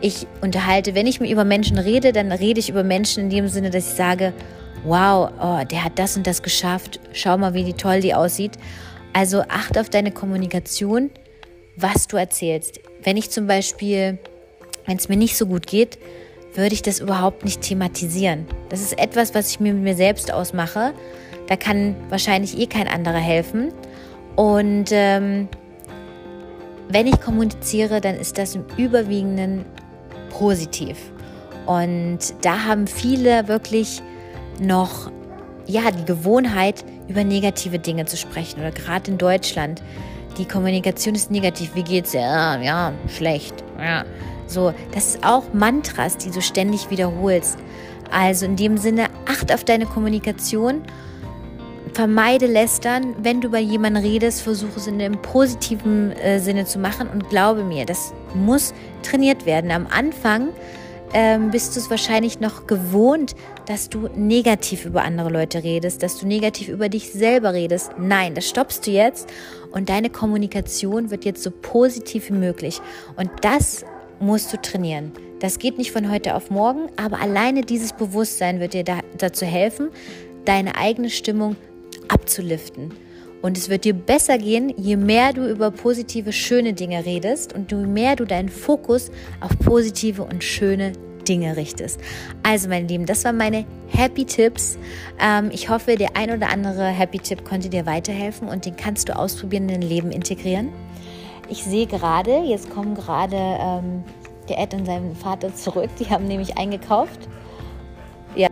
Ich 0.00 0.26
unterhalte, 0.40 0.94
wenn 0.94 1.06
ich 1.06 1.20
mir 1.20 1.30
über 1.30 1.44
Menschen 1.44 1.78
rede, 1.78 2.12
dann 2.12 2.30
rede 2.32 2.60
ich 2.60 2.68
über 2.68 2.84
Menschen 2.84 3.24
in 3.24 3.30
dem 3.30 3.48
Sinne, 3.48 3.70
dass 3.70 3.88
ich 3.88 3.94
sage, 3.94 4.32
wow, 4.84 5.30
oh, 5.40 5.64
der 5.64 5.84
hat 5.84 5.98
das 5.98 6.16
und 6.16 6.26
das 6.26 6.42
geschafft. 6.42 7.00
Schau 7.12 7.36
mal, 7.38 7.54
wie 7.54 7.72
toll 7.72 8.00
die 8.00 8.14
aussieht. 8.14 8.52
Also 9.12 9.42
achte 9.48 9.80
auf 9.80 9.88
deine 9.88 10.12
Kommunikation, 10.12 11.10
was 11.76 12.06
du 12.06 12.16
erzählst. 12.16 12.80
Wenn 13.02 13.16
ich 13.16 13.30
zum 13.30 13.46
Beispiel, 13.46 14.18
wenn 14.84 14.98
es 14.98 15.08
mir 15.08 15.16
nicht 15.16 15.36
so 15.36 15.46
gut 15.46 15.66
geht, 15.66 15.98
würde 16.56 16.74
ich 16.74 16.82
das 16.82 17.00
überhaupt 17.00 17.44
nicht 17.44 17.60
thematisieren. 17.60 18.46
Das 18.68 18.80
ist 18.80 18.98
etwas, 18.98 19.34
was 19.34 19.50
ich 19.50 19.60
mir 19.60 19.72
mit 19.74 19.82
mir 19.82 19.94
selbst 19.94 20.32
ausmache. 20.32 20.92
Da 21.48 21.56
kann 21.56 21.94
wahrscheinlich 22.08 22.58
eh 22.58 22.66
kein 22.66 22.88
anderer 22.88 23.18
helfen. 23.18 23.72
Und 24.34 24.86
ähm, 24.90 25.48
wenn 26.88 27.06
ich 27.06 27.20
kommuniziere, 27.20 28.00
dann 28.00 28.16
ist 28.16 28.38
das 28.38 28.54
im 28.54 28.64
Überwiegenden 28.76 29.64
positiv. 30.30 30.96
Und 31.66 32.18
da 32.42 32.64
haben 32.64 32.86
viele 32.86 33.48
wirklich 33.48 34.02
noch 34.60 35.10
ja, 35.66 35.90
die 35.90 36.04
Gewohnheit, 36.04 36.84
über 37.08 37.24
negative 37.24 37.78
Dinge 37.78 38.04
zu 38.06 38.16
sprechen 38.16 38.60
oder 38.60 38.70
gerade 38.70 39.10
in 39.10 39.18
Deutschland. 39.18 39.82
Die 40.38 40.44
Kommunikation 40.44 41.14
ist 41.14 41.30
negativ. 41.30 41.74
Wie 41.74 41.82
geht's? 41.82 42.12
Ja, 42.12 42.60
ja, 42.60 42.92
schlecht. 43.08 43.54
Ja. 43.78 44.04
So, 44.46 44.72
das 44.92 45.14
ist 45.14 45.24
auch 45.24 45.52
Mantras, 45.52 46.16
die 46.16 46.30
du 46.30 46.40
ständig 46.40 46.90
wiederholst. 46.90 47.58
Also 48.10 48.46
in 48.46 48.56
dem 48.56 48.76
Sinne, 48.78 49.06
acht 49.26 49.52
auf 49.52 49.64
deine 49.64 49.86
Kommunikation 49.86 50.82
vermeide 51.92 52.46
Lästern. 52.46 53.16
Wenn 53.22 53.40
du 53.40 53.48
bei 53.48 53.60
jemandem 53.60 54.02
redest, 54.02 54.42
versuche 54.42 54.76
es 54.76 54.86
in 54.86 55.00
einem 55.00 55.20
positiven 55.22 56.12
äh, 56.12 56.38
Sinne 56.38 56.66
zu 56.66 56.78
machen 56.78 57.08
und 57.08 57.28
glaube 57.30 57.64
mir, 57.64 57.86
das 57.86 58.12
muss 58.34 58.74
trainiert 59.02 59.46
werden. 59.46 59.70
Am 59.70 59.86
Anfang 59.86 60.50
ähm, 61.14 61.50
bist 61.50 61.74
du 61.74 61.80
es 61.80 61.88
wahrscheinlich 61.88 62.40
noch 62.40 62.66
gewohnt, 62.66 63.34
dass 63.66 63.88
du 63.88 64.08
negativ 64.14 64.84
über 64.84 65.02
andere 65.02 65.30
Leute 65.30 65.64
redest, 65.64 66.02
dass 66.02 66.18
du 66.18 66.26
negativ 66.26 66.68
über 66.68 66.88
dich 66.88 67.12
selber 67.12 67.54
redest. 67.54 67.92
Nein, 67.98 68.34
das 68.34 68.46
stoppst 68.48 68.86
du 68.86 68.90
jetzt 68.90 69.28
und 69.70 69.88
deine 69.88 70.10
Kommunikation 70.10 71.10
wird 71.10 71.24
jetzt 71.24 71.42
so 71.42 71.50
positiv 71.50 72.28
wie 72.28 72.34
möglich. 72.34 72.80
Und 73.16 73.30
das 73.40 73.84
musst 74.20 74.52
du 74.52 74.60
trainieren. 74.60 75.12
Das 75.40 75.58
geht 75.58 75.78
nicht 75.78 75.92
von 75.92 76.10
heute 76.10 76.34
auf 76.34 76.50
morgen, 76.50 76.88
aber 76.96 77.20
alleine 77.20 77.62
dieses 77.62 77.92
Bewusstsein 77.92 78.60
wird 78.60 78.72
dir 78.72 78.84
da, 78.84 79.00
dazu 79.18 79.44
helfen, 79.44 79.90
deine 80.44 80.76
eigene 80.76 81.10
Stimmung 81.10 81.56
abzuliften. 82.08 82.94
Und 83.42 83.58
es 83.58 83.68
wird 83.68 83.84
dir 83.84 83.94
besser 83.94 84.38
gehen, 84.38 84.72
je 84.76 84.96
mehr 84.96 85.32
du 85.32 85.48
über 85.48 85.70
positive, 85.70 86.32
schöne 86.32 86.72
Dinge 86.72 87.04
redest 87.04 87.52
und 87.52 87.70
je 87.70 87.78
mehr 87.78 88.16
du 88.16 88.24
deinen 88.24 88.48
Fokus 88.48 89.10
auf 89.40 89.56
positive 89.58 90.22
und 90.22 90.42
schöne 90.42 90.92
Dinge 91.28 91.56
richtest. 91.56 92.00
Also, 92.42 92.68
meine 92.68 92.86
Lieben, 92.86 93.04
das 93.04 93.24
waren 93.24 93.36
meine 93.36 93.66
Happy 93.88 94.24
Tipps. 94.24 94.78
Ähm, 95.20 95.50
ich 95.52 95.68
hoffe, 95.68 95.96
der 95.96 96.16
ein 96.16 96.30
oder 96.30 96.48
andere 96.48 96.86
Happy 96.86 97.18
Tipp 97.18 97.44
konnte 97.44 97.68
dir 97.68 97.84
weiterhelfen 97.84 98.48
und 98.48 98.64
den 98.64 98.76
kannst 98.76 99.08
du 99.08 99.16
ausprobieren 99.16 99.68
in 99.68 99.80
dein 99.80 99.88
Leben 99.88 100.10
integrieren. 100.10 100.72
Ich 101.48 101.62
sehe 101.62 101.86
gerade, 101.86 102.42
jetzt 102.44 102.70
kommen 102.70 102.94
gerade 102.94 103.36
ähm, 103.36 104.02
der 104.48 104.58
Ed 104.58 104.74
und 104.74 104.84
sein 104.86 105.14
Vater 105.14 105.54
zurück. 105.54 105.90
Die 105.98 106.10
haben 106.10 106.26
nämlich 106.26 106.58
eingekauft. 106.58 107.20
Ja. 108.34 108.48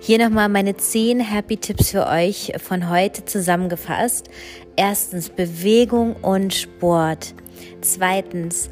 Hier 0.00 0.18
nochmal 0.18 0.48
meine 0.48 0.76
10 0.76 1.20
Happy 1.20 1.56
Tipps 1.56 1.90
für 1.90 2.06
euch 2.06 2.52
von 2.58 2.88
heute 2.88 3.24
zusammengefasst. 3.24 4.30
Erstens 4.76 5.28
Bewegung 5.28 6.14
und 6.22 6.54
Sport. 6.54 7.34
Zweitens 7.80 8.70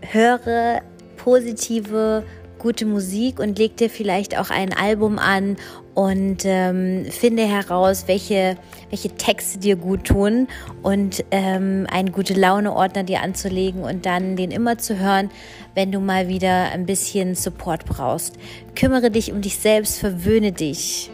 höre 0.00 0.82
positive 1.16 2.24
gute 2.60 2.86
Musik 2.86 3.40
und 3.40 3.58
leg 3.58 3.76
dir 3.76 3.90
vielleicht 3.90 4.38
auch 4.38 4.50
ein 4.50 4.72
Album 4.72 5.18
an 5.18 5.56
und 5.94 6.42
ähm, 6.44 7.06
finde 7.10 7.42
heraus, 7.42 8.04
welche, 8.06 8.56
welche 8.90 9.08
Texte 9.16 9.58
dir 9.58 9.74
gut 9.74 10.04
tun 10.04 10.46
und 10.82 11.24
ähm, 11.32 11.86
einen 11.90 12.12
gute 12.12 12.34
Laune-Ordner 12.34 13.02
dir 13.02 13.22
anzulegen 13.22 13.82
und 13.82 14.06
dann 14.06 14.36
den 14.36 14.52
immer 14.52 14.78
zu 14.78 14.98
hören, 14.98 15.30
wenn 15.74 15.90
du 15.90 15.98
mal 15.98 16.28
wieder 16.28 16.70
ein 16.70 16.86
bisschen 16.86 17.34
Support 17.34 17.86
brauchst. 17.86 18.36
Kümmere 18.76 19.10
dich 19.10 19.32
um 19.32 19.40
dich 19.40 19.58
selbst, 19.58 19.98
verwöhne 19.98 20.52
dich. 20.52 21.10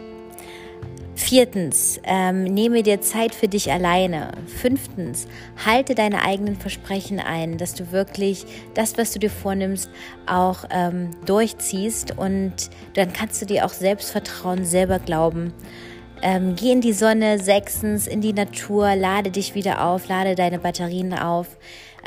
Viertens, 1.17 1.99
ähm, 2.03 2.43
nehme 2.43 2.83
dir 2.83 3.01
Zeit 3.01 3.33
für 3.33 3.47
dich 3.47 3.71
alleine. 3.71 4.33
Fünftens, 4.45 5.27
halte 5.65 5.95
deine 5.95 6.21
eigenen 6.21 6.55
Versprechen 6.55 7.19
ein, 7.19 7.57
dass 7.57 7.73
du 7.73 7.91
wirklich 7.91 8.45
das, 8.75 8.99
was 8.99 9.13
du 9.13 9.19
dir 9.19 9.31
vornimmst, 9.31 9.89
auch 10.27 10.65
ähm, 10.69 11.09
durchziehst 11.25 12.15
und 12.15 12.53
dann 12.93 13.13
kannst 13.13 13.41
du 13.41 13.47
dir 13.47 13.65
auch 13.65 13.73
Selbstvertrauen 13.73 14.63
selber 14.63 14.99
glauben. 14.99 15.53
Ähm, 16.21 16.55
geh 16.55 16.71
in 16.71 16.81
die 16.81 16.93
Sonne, 16.93 17.39
sechstens, 17.39 18.05
in 18.05 18.21
die 18.21 18.33
Natur, 18.33 18.95
lade 18.95 19.31
dich 19.31 19.55
wieder 19.55 19.85
auf, 19.85 20.07
lade 20.07 20.35
deine 20.35 20.59
Batterien 20.59 21.15
auf. 21.15 21.47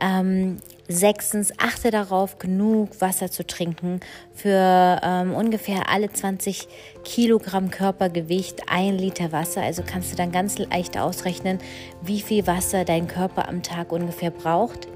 Ähm, 0.01 0.59
Sechstens, 0.91 1.53
achte 1.57 1.93
darauf, 1.93 2.39
genug 2.39 3.01
Wasser 3.01 3.31
zu 3.31 3.47
trinken. 3.47 4.01
Für 4.35 5.01
ähm, 5.05 5.35
ungefähr 5.35 5.89
alle 5.89 6.13
20 6.13 6.67
Kilogramm 7.05 7.71
Körpergewicht 7.71 8.63
ein 8.69 8.99
Liter 8.99 9.31
Wasser. 9.31 9.63
Also 9.63 9.85
kannst 9.87 10.11
du 10.11 10.17
dann 10.17 10.33
ganz 10.33 10.59
leicht 10.59 10.99
ausrechnen, 10.99 11.59
wie 12.03 12.21
viel 12.21 12.47
Wasser 12.49 12.85
dein 12.85 13.07
Körper 13.07 13.49
am 13.49 13.63
Tag 13.63 13.93
ungefähr 13.93 14.33
braucht. 14.33 14.89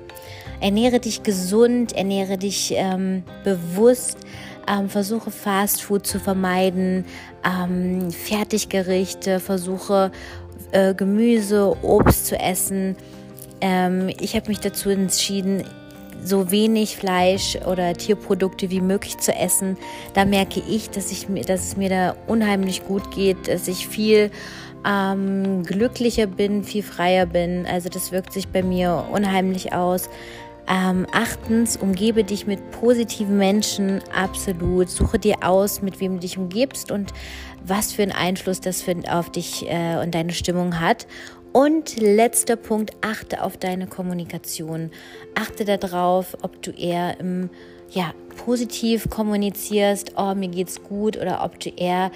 Ernähre 0.61 0.99
dich 0.99 1.23
gesund, 1.23 1.93
ernähre 1.93 2.39
dich 2.39 2.73
ähm, 2.75 3.23
bewusst. 3.45 4.19
Ähm, 4.67 4.89
versuche 4.89 5.31
Fast 5.31 5.83
Food 5.83 6.07
zu 6.07 6.19
vermeiden, 6.19 7.05
ähm, 7.45 8.11
Fertiggerichte, 8.11 9.39
versuche 9.39 10.11
äh, 10.73 10.95
Gemüse, 10.95 11.77
Obst 11.83 12.27
zu 12.27 12.37
essen. 12.37 12.97
Ähm, 13.61 14.09
ich 14.21 14.35
habe 14.35 14.49
mich 14.49 14.61
dazu 14.61 14.89
entschieden, 14.89 15.65
so 16.25 16.51
wenig 16.51 16.97
Fleisch 16.97 17.57
oder 17.67 17.93
Tierprodukte 17.93 18.71
wie 18.71 18.81
möglich 18.81 19.19
zu 19.19 19.33
essen. 19.33 19.77
Da 20.15 20.25
merke 20.25 20.61
ich, 20.69 20.91
dass, 20.91 21.13
ich, 21.13 21.27
dass 21.47 21.65
es 21.67 21.77
mir 21.77 21.91
da 21.91 22.17
unheimlich 22.27 22.85
gut 22.85 23.11
geht, 23.11 23.47
dass 23.47 23.69
ich 23.69 23.87
viel 23.87 24.31
ähm, 24.87 25.63
glücklicher 25.63 26.27
bin, 26.27 26.65
viel 26.65 26.83
freier 26.83 27.27
bin. 27.27 27.67
Also 27.67 27.89
das 27.89 28.11
wirkt 28.11 28.33
sich 28.33 28.49
bei 28.49 28.63
mir 28.63 29.07
unheimlich 29.13 29.73
aus. 29.73 30.09
Ähm, 30.67 31.07
achtens, 31.13 31.77
umgebe 31.77 32.25
dich 32.25 32.47
mit 32.47 32.71
positiven 32.71 33.37
Menschen, 33.37 34.01
absolut. 34.15 34.89
Suche 34.89 35.19
dir 35.19 35.37
aus, 35.43 35.83
mit 35.83 36.01
wem 36.01 36.15
du 36.15 36.21
dich 36.21 36.39
umgibst 36.39 36.91
und 36.91 37.13
was 37.63 37.93
für 37.93 38.03
einen 38.03 38.13
Einfluss 38.13 38.61
das 38.61 38.83
auf 39.11 39.31
dich 39.31 39.67
äh, 39.69 39.99
und 40.03 40.15
deine 40.15 40.33
Stimmung 40.33 40.81
hat. 40.81 41.07
Und 41.55 42.01
letzter 42.01 42.57
Punkt, 42.57 42.91
achte 43.01 43.41
auf 43.41 43.57
deine 43.57 43.87
Kommunikation. 43.87 44.91
Achte 45.37 45.65
darauf, 45.65 46.37
ob 46.43 46.61
du 46.63 46.73
eher 46.73 47.21
im, 47.21 47.49
ja, 47.91 48.13
positiv 48.45 49.09
kommunizierst, 49.09 50.15
oh, 50.17 50.35
mir 50.35 50.49
geht's 50.49 50.83
gut, 50.83 51.17
oder 51.17 51.45
ob 51.45 51.61
du 51.61 51.71
eher 51.71 52.11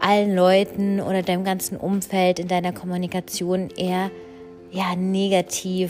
allen 0.00 0.34
Leuten 0.34 1.00
oder 1.00 1.22
deinem 1.22 1.44
ganzen 1.44 1.76
Umfeld 1.76 2.40
in 2.40 2.48
deiner 2.48 2.72
Kommunikation 2.72 3.70
eher 3.70 4.10
ja, 4.72 4.96
negative 4.96 5.88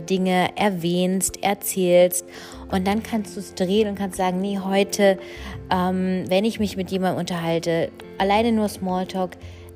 Dinge 0.00 0.56
erwähnst, 0.56 1.42
erzählst. 1.42 2.24
Und 2.70 2.86
dann 2.86 3.02
kannst 3.02 3.36
du 3.36 3.40
es 3.40 3.54
drehen 3.54 3.88
und 3.88 3.98
kannst 3.98 4.16
sagen, 4.16 4.40
nee, 4.40 4.58
heute, 4.58 5.18
ähm, 5.70 6.24
wenn 6.28 6.46
ich 6.46 6.58
mich 6.58 6.78
mit 6.78 6.90
jemandem 6.90 7.20
unterhalte, 7.20 7.90
alleine 8.16 8.52
nur 8.52 8.70
Smalltalk, 8.70 9.32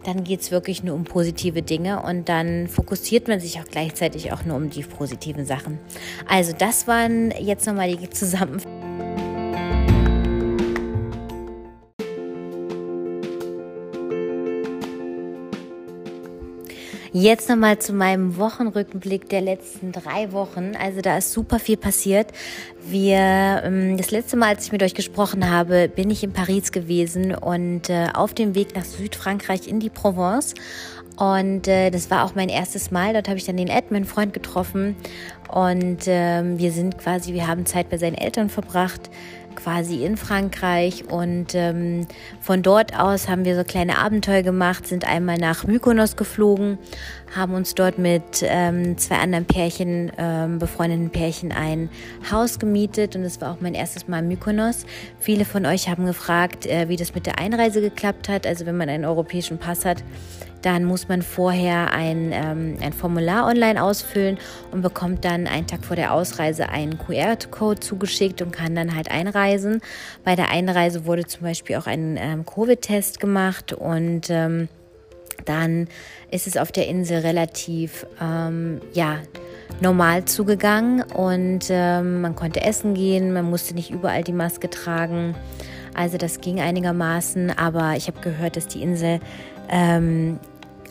dann 0.08 0.24
geht 0.24 0.40
es 0.40 0.50
wirklich 0.50 0.82
nur 0.82 0.94
um 0.94 1.04
positive 1.04 1.60
Dinge 1.60 2.02
und 2.02 2.30
dann 2.30 2.66
fokussiert 2.66 3.28
man 3.28 3.40
sich 3.40 3.60
auch 3.60 3.66
gleichzeitig 3.70 4.32
auch 4.32 4.44
nur 4.44 4.56
um 4.56 4.70
die 4.70 4.82
positiven 4.82 5.44
Sachen. 5.44 5.78
Also 6.26 6.52
das 6.56 6.86
waren 6.86 7.30
jetzt 7.38 7.66
nochmal 7.66 7.94
die 7.94 8.08
Zusammenfassung. 8.08 8.87
Jetzt 17.20 17.48
nochmal 17.48 17.80
zu 17.80 17.94
meinem 17.94 18.36
Wochenrückblick 18.36 19.28
der 19.28 19.40
letzten 19.40 19.90
drei 19.90 20.30
Wochen. 20.30 20.74
Also 20.80 21.00
da 21.00 21.18
ist 21.18 21.32
super 21.32 21.58
viel 21.58 21.76
passiert. 21.76 22.28
Wir, 22.88 23.60
ähm, 23.64 23.96
das 23.96 24.12
letzte 24.12 24.36
Mal, 24.36 24.50
als 24.50 24.66
ich 24.66 24.70
mit 24.72 24.84
euch 24.84 24.94
gesprochen 24.94 25.50
habe, 25.50 25.88
bin 25.88 26.12
ich 26.12 26.22
in 26.22 26.32
Paris 26.32 26.70
gewesen 26.70 27.34
und 27.34 27.90
äh, 27.90 28.06
auf 28.14 28.34
dem 28.34 28.54
Weg 28.54 28.76
nach 28.76 28.84
Südfrankreich 28.84 29.66
in 29.66 29.80
die 29.80 29.90
Provence. 29.90 30.54
Und 31.16 31.66
äh, 31.66 31.90
das 31.90 32.08
war 32.08 32.24
auch 32.24 32.36
mein 32.36 32.48
erstes 32.48 32.92
Mal. 32.92 33.14
Dort 33.14 33.26
habe 33.26 33.36
ich 33.36 33.44
dann 33.44 33.56
den 33.56 33.66
Ed, 33.66 33.90
meinen 33.90 34.04
Freund, 34.04 34.32
getroffen. 34.32 34.94
Und 35.52 36.04
ähm, 36.06 36.60
wir 36.60 36.70
sind 36.70 36.98
quasi, 36.98 37.32
wir 37.32 37.48
haben 37.48 37.66
Zeit 37.66 37.90
bei 37.90 37.98
seinen 37.98 38.14
Eltern 38.14 38.48
verbracht 38.48 39.10
quasi 39.58 40.04
in 40.04 40.16
Frankreich 40.16 41.04
und 41.10 41.54
ähm, 41.54 42.06
von 42.40 42.62
dort 42.62 42.98
aus 42.98 43.28
haben 43.28 43.44
wir 43.44 43.56
so 43.56 43.64
kleine 43.64 43.98
Abenteuer 43.98 44.42
gemacht, 44.42 44.86
sind 44.86 45.06
einmal 45.06 45.38
nach 45.38 45.66
Mykonos 45.66 46.16
geflogen, 46.16 46.78
haben 47.34 47.54
uns 47.54 47.74
dort 47.74 47.98
mit 47.98 48.42
ähm, 48.42 48.96
zwei 48.98 49.16
anderen 49.16 49.44
Pärchen, 49.44 50.12
ähm, 50.18 50.58
befreundeten 50.58 51.10
Pärchen 51.10 51.52
ein 51.52 51.90
Haus 52.30 52.58
gemietet 52.58 53.16
und 53.16 53.22
es 53.22 53.40
war 53.40 53.52
auch 53.52 53.60
mein 53.60 53.74
erstes 53.74 54.08
Mal 54.08 54.20
in 54.20 54.28
Mykonos. 54.28 54.86
Viele 55.20 55.44
von 55.44 55.66
euch 55.66 55.88
haben 55.88 56.06
gefragt, 56.06 56.66
äh, 56.66 56.88
wie 56.88 56.96
das 56.96 57.14
mit 57.14 57.26
der 57.26 57.38
Einreise 57.38 57.80
geklappt 57.80 58.28
hat, 58.28 58.46
also 58.46 58.66
wenn 58.66 58.76
man 58.76 58.88
einen 58.88 59.04
europäischen 59.04 59.58
Pass 59.58 59.84
hat 59.84 60.02
dann 60.62 60.84
muss 60.84 61.08
man 61.08 61.22
vorher 61.22 61.92
ein, 61.92 62.32
ähm, 62.32 62.76
ein 62.80 62.92
Formular 62.92 63.46
online 63.46 63.82
ausfüllen 63.82 64.38
und 64.72 64.82
bekommt 64.82 65.24
dann 65.24 65.46
einen 65.46 65.66
Tag 65.66 65.84
vor 65.84 65.96
der 65.96 66.12
Ausreise 66.12 66.68
einen 66.68 66.98
QR-Code 66.98 67.80
zugeschickt 67.80 68.42
und 68.42 68.52
kann 68.52 68.74
dann 68.74 68.94
halt 68.94 69.10
einreisen. 69.10 69.80
Bei 70.24 70.36
der 70.36 70.50
Einreise 70.50 71.06
wurde 71.06 71.26
zum 71.26 71.42
Beispiel 71.42 71.76
auch 71.76 71.86
ein 71.86 72.16
ähm, 72.18 72.44
Covid-Test 72.44 73.20
gemacht 73.20 73.72
und 73.72 74.30
ähm, 74.30 74.68
dann 75.44 75.88
ist 76.30 76.46
es 76.46 76.56
auf 76.56 76.72
der 76.72 76.88
Insel 76.88 77.20
relativ, 77.20 78.06
ähm, 78.20 78.80
ja, 78.92 79.18
normal 79.80 80.24
zugegangen 80.24 81.02
und 81.02 81.66
ähm, 81.68 82.20
man 82.22 82.34
konnte 82.34 82.62
essen 82.62 82.94
gehen, 82.94 83.32
man 83.32 83.48
musste 83.48 83.74
nicht 83.74 83.90
überall 83.90 84.24
die 84.24 84.32
Maske 84.32 84.70
tragen. 84.70 85.34
Also 85.94 86.16
das 86.16 86.40
ging 86.40 86.60
einigermaßen, 86.60 87.50
aber 87.56 87.94
ich 87.96 88.08
habe 88.08 88.20
gehört, 88.20 88.56
dass 88.56 88.66
die 88.66 88.82
Insel 88.82 89.20
ähm, 89.68 90.38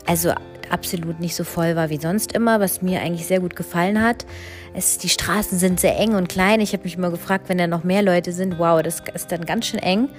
also 0.05 0.33
absolut 0.69 1.19
nicht 1.19 1.35
so 1.35 1.43
voll 1.43 1.75
war 1.75 1.89
wie 1.89 1.97
sonst 1.97 2.33
immer, 2.33 2.59
was 2.59 2.81
mir 2.81 3.01
eigentlich 3.01 3.27
sehr 3.27 3.39
gut 3.39 3.55
gefallen 3.55 4.01
hat. 4.01 4.25
Es, 4.73 4.97
die 4.97 5.09
Straßen 5.09 5.57
sind 5.57 5.79
sehr 5.79 5.97
eng 5.97 6.15
und 6.15 6.29
klein. 6.29 6.59
Ich 6.59 6.73
habe 6.73 6.83
mich 6.83 6.97
immer 6.97 7.09
gefragt, 7.09 7.49
wenn 7.49 7.57
da 7.57 7.67
noch 7.67 7.83
mehr 7.83 8.01
Leute 8.01 8.31
sind, 8.31 8.59
wow, 8.59 8.81
das 8.81 9.01
ist 9.13 9.31
dann 9.31 9.45
ganz 9.45 9.67
schön 9.67 9.79
eng. 9.79 10.09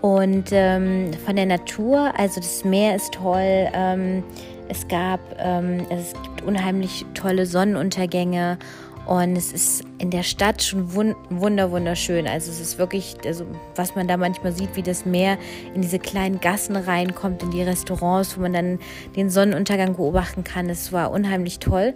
Und 0.00 0.50
ähm, 0.52 1.10
von 1.24 1.36
der 1.36 1.46
Natur, 1.46 2.12
also 2.16 2.40
das 2.40 2.64
Meer 2.64 2.96
ist 2.96 3.14
toll. 3.14 3.68
Ähm, 3.72 4.22
es 4.68 4.86
gab, 4.88 5.20
ähm, 5.38 5.86
es 5.90 6.12
gibt 6.22 6.42
unheimlich 6.42 7.04
tolle 7.14 7.46
Sonnenuntergänge 7.46 8.58
und 9.06 9.36
es 9.36 9.52
ist 9.52 9.84
in 9.98 10.10
der 10.10 10.24
Stadt 10.24 10.62
schon 10.62 10.92
wunder, 10.92 11.70
wunderschön. 11.70 12.26
Also 12.26 12.50
es 12.50 12.60
ist 12.60 12.76
wirklich, 12.76 13.16
also 13.24 13.46
was 13.76 13.94
man 13.94 14.08
da 14.08 14.16
manchmal 14.16 14.52
sieht, 14.52 14.74
wie 14.74 14.82
das 14.82 15.06
Meer 15.06 15.38
in 15.74 15.82
diese 15.82 16.00
kleinen 16.00 16.40
Gassen 16.40 16.74
reinkommt, 16.74 17.42
in 17.44 17.52
die 17.52 17.62
Restaurants, 17.62 18.36
wo 18.36 18.42
man 18.42 18.52
dann 18.52 18.78
den 19.14 19.30
Sonnenuntergang 19.30 19.94
beobachten 19.94 20.42
kann. 20.42 20.68
Es 20.68 20.92
war 20.92 21.12
unheimlich 21.12 21.60
toll. 21.60 21.94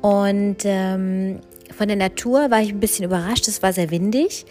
Und 0.00 0.58
ähm, 0.64 1.40
von 1.76 1.86
der 1.86 1.98
Natur 1.98 2.50
war 2.50 2.62
ich 2.62 2.70
ein 2.70 2.80
bisschen 2.80 3.04
überrascht. 3.04 3.46
Es 3.46 3.62
war 3.62 3.74
sehr 3.74 3.90
windig 3.90 4.46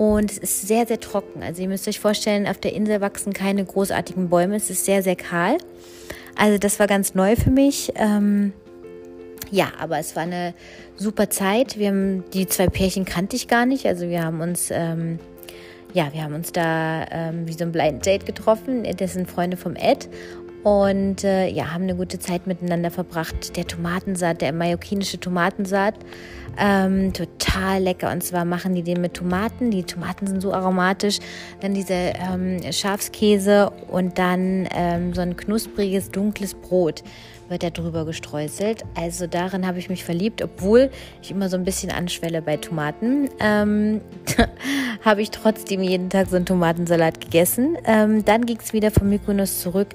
und 0.00 0.32
es 0.32 0.38
ist 0.38 0.66
sehr, 0.66 0.86
sehr 0.86 0.98
trocken. 0.98 1.42
Also 1.42 1.60
ihr 1.60 1.68
müsst 1.68 1.86
euch 1.86 2.00
vorstellen, 2.00 2.46
auf 2.46 2.56
der 2.56 2.72
Insel 2.72 3.02
wachsen 3.02 3.34
keine 3.34 3.62
großartigen 3.62 4.30
Bäume. 4.30 4.56
Es 4.56 4.70
ist 4.70 4.86
sehr, 4.86 5.02
sehr 5.02 5.14
kahl. 5.14 5.58
Also 6.34 6.56
das 6.56 6.78
war 6.80 6.86
ganz 6.86 7.14
neu 7.14 7.36
für 7.36 7.50
mich. 7.50 7.92
Ähm, 7.96 8.54
ja, 9.50 9.70
aber 9.78 9.98
es 9.98 10.16
war 10.16 10.22
eine 10.22 10.54
super 10.96 11.28
Zeit. 11.28 11.78
Wir 11.78 11.88
haben 11.88 12.24
die 12.32 12.46
zwei 12.46 12.68
Pärchen 12.68 13.04
kannte 13.04 13.36
ich 13.36 13.46
gar 13.46 13.66
nicht. 13.66 13.84
Also 13.84 14.08
wir 14.08 14.24
haben 14.24 14.40
uns 14.40 14.70
ähm, 14.70 15.18
ja, 15.92 16.10
wir 16.14 16.22
haben 16.22 16.34
uns 16.34 16.50
da 16.50 17.04
ähm, 17.10 17.46
wie 17.46 17.52
so 17.52 17.64
ein 17.64 17.72
Blind 17.72 18.06
Date 18.06 18.24
getroffen. 18.24 18.86
Das 18.96 19.12
sind 19.12 19.30
Freunde 19.30 19.58
vom 19.58 19.76
Ed 19.76 20.08
und 20.62 21.24
äh, 21.24 21.48
ja, 21.48 21.72
haben 21.72 21.84
eine 21.84 21.94
gute 21.94 22.18
Zeit 22.18 22.46
miteinander 22.46 22.90
verbracht. 22.90 23.56
Der 23.56 23.66
Tomatensaat, 23.66 24.40
der 24.40 24.52
mallorquinische 24.52 25.18
Tomatensaat, 25.18 25.94
ähm, 26.58 27.12
total 27.12 27.82
lecker. 27.82 28.10
Und 28.10 28.22
zwar 28.22 28.44
machen 28.44 28.74
die 28.74 28.82
den 28.82 29.00
mit 29.00 29.14
Tomaten. 29.14 29.70
Die 29.70 29.84
Tomaten 29.84 30.26
sind 30.26 30.40
so 30.40 30.52
aromatisch. 30.52 31.18
Dann 31.60 31.74
diese 31.74 31.94
ähm, 31.94 32.60
Schafskäse 32.72 33.70
und 33.88 34.18
dann 34.18 34.68
ähm, 34.74 35.14
so 35.14 35.22
ein 35.22 35.36
knuspriges, 35.36 36.10
dunkles 36.10 36.54
Brot 36.54 37.02
wird 37.50 37.62
da 37.62 37.70
drüber 37.70 38.04
gestreuselt. 38.04 38.84
Also 38.94 39.26
darin 39.26 39.66
habe 39.66 39.78
ich 39.78 39.90
mich 39.90 40.04
verliebt, 40.04 40.42
obwohl 40.42 40.90
ich 41.22 41.30
immer 41.30 41.48
so 41.48 41.56
ein 41.56 41.64
bisschen 41.64 41.90
anschwelle 41.90 42.40
bei 42.42 42.56
Tomaten. 42.56 43.28
Ähm, 43.40 44.00
habe 45.04 45.22
ich 45.22 45.30
trotzdem 45.30 45.82
jeden 45.82 46.10
Tag 46.10 46.28
so 46.28 46.36
einen 46.36 46.46
Tomatensalat 46.46 47.20
gegessen. 47.20 47.76
Ähm, 47.84 48.24
dann 48.24 48.46
ging 48.46 48.58
es 48.62 48.72
wieder 48.72 48.90
von 48.90 49.08
Mykonos 49.08 49.60
zurück 49.60 49.88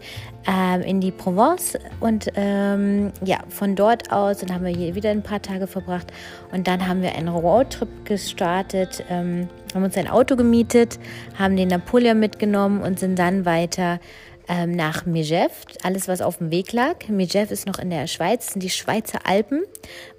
ähm, 0.47 0.81
in 0.81 1.01
die 1.01 1.11
Provence 1.11 1.77
und 1.99 2.31
ähm, 2.35 3.11
ja, 3.23 3.39
von 3.49 3.75
dort 3.75 4.11
aus, 4.11 4.39
dann 4.39 4.53
haben 4.53 4.65
wir 4.65 4.75
hier 4.75 4.95
wieder 4.95 5.09
ein 5.09 5.23
paar 5.23 5.41
Tage 5.41 5.67
verbracht 5.67 6.11
und 6.51 6.67
dann 6.67 6.87
haben 6.87 7.01
wir 7.01 7.15
einen 7.15 7.29
Roadtrip 7.29 8.05
gestartet, 8.05 9.03
ähm, 9.09 9.47
haben 9.73 9.83
uns 9.83 9.97
ein 9.97 10.07
Auto 10.07 10.35
gemietet, 10.35 10.99
haben 11.37 11.55
den 11.55 11.69
Napoleon 11.69 12.19
mitgenommen 12.19 12.81
und 12.81 12.99
sind 12.99 13.17
dann 13.17 13.45
weiter 13.45 13.99
ähm, 14.47 14.71
nach 14.71 15.05
Megève, 15.05 15.51
alles 15.83 16.07
was 16.07 16.21
auf 16.21 16.37
dem 16.37 16.51
Weg 16.51 16.71
lag. 16.71 16.95
Megève 17.09 17.51
ist 17.51 17.67
noch 17.67 17.79
in 17.79 17.89
der 17.89 18.07
Schweiz, 18.07 18.53
sind 18.53 18.61
die 18.61 18.69
Schweizer 18.69 19.19
Alpen, 19.25 19.63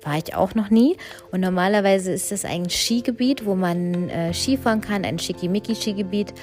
war 0.02 0.16
ich 0.16 0.34
auch 0.34 0.54
noch 0.54 0.70
nie. 0.70 0.96
Und 1.30 1.40
normalerweise 1.40 2.12
ist 2.12 2.32
das 2.32 2.44
ein 2.44 2.68
Skigebiet, 2.68 3.46
wo 3.46 3.54
man 3.54 4.08
äh, 4.08 4.32
Skifahren 4.32 4.80
kann, 4.80 5.04
ein 5.04 5.18
Schickimicki-Skigebiet. 5.18 6.34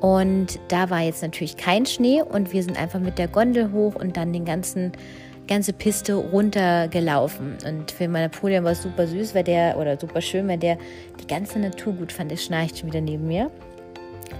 Und 0.00 0.60
da 0.68 0.90
war 0.90 1.00
jetzt 1.00 1.22
natürlich 1.22 1.56
kein 1.56 1.84
Schnee 1.84 2.22
und 2.22 2.52
wir 2.52 2.62
sind 2.62 2.80
einfach 2.80 3.00
mit 3.00 3.18
der 3.18 3.28
Gondel 3.28 3.72
hoch 3.72 3.96
und 3.96 4.16
dann 4.16 4.32
den 4.32 4.44
ganzen 4.44 4.92
ganze 5.48 5.72
Piste 5.72 6.14
runtergelaufen. 6.14 7.56
Und 7.66 7.90
für 7.90 8.06
Napoleon 8.06 8.64
war 8.64 8.72
es 8.72 8.82
super 8.82 9.06
süß, 9.06 9.34
weil 9.34 9.44
der, 9.44 9.78
oder 9.78 9.98
super 9.98 10.20
schön, 10.20 10.46
weil 10.46 10.58
der 10.58 10.78
die 11.20 11.26
ganze 11.26 11.58
Natur 11.58 11.94
gut 11.94 12.12
fand. 12.12 12.30
Der 12.30 12.36
schnarcht 12.36 12.78
schon 12.78 12.90
wieder 12.90 13.00
neben 13.00 13.26
mir. 13.26 13.50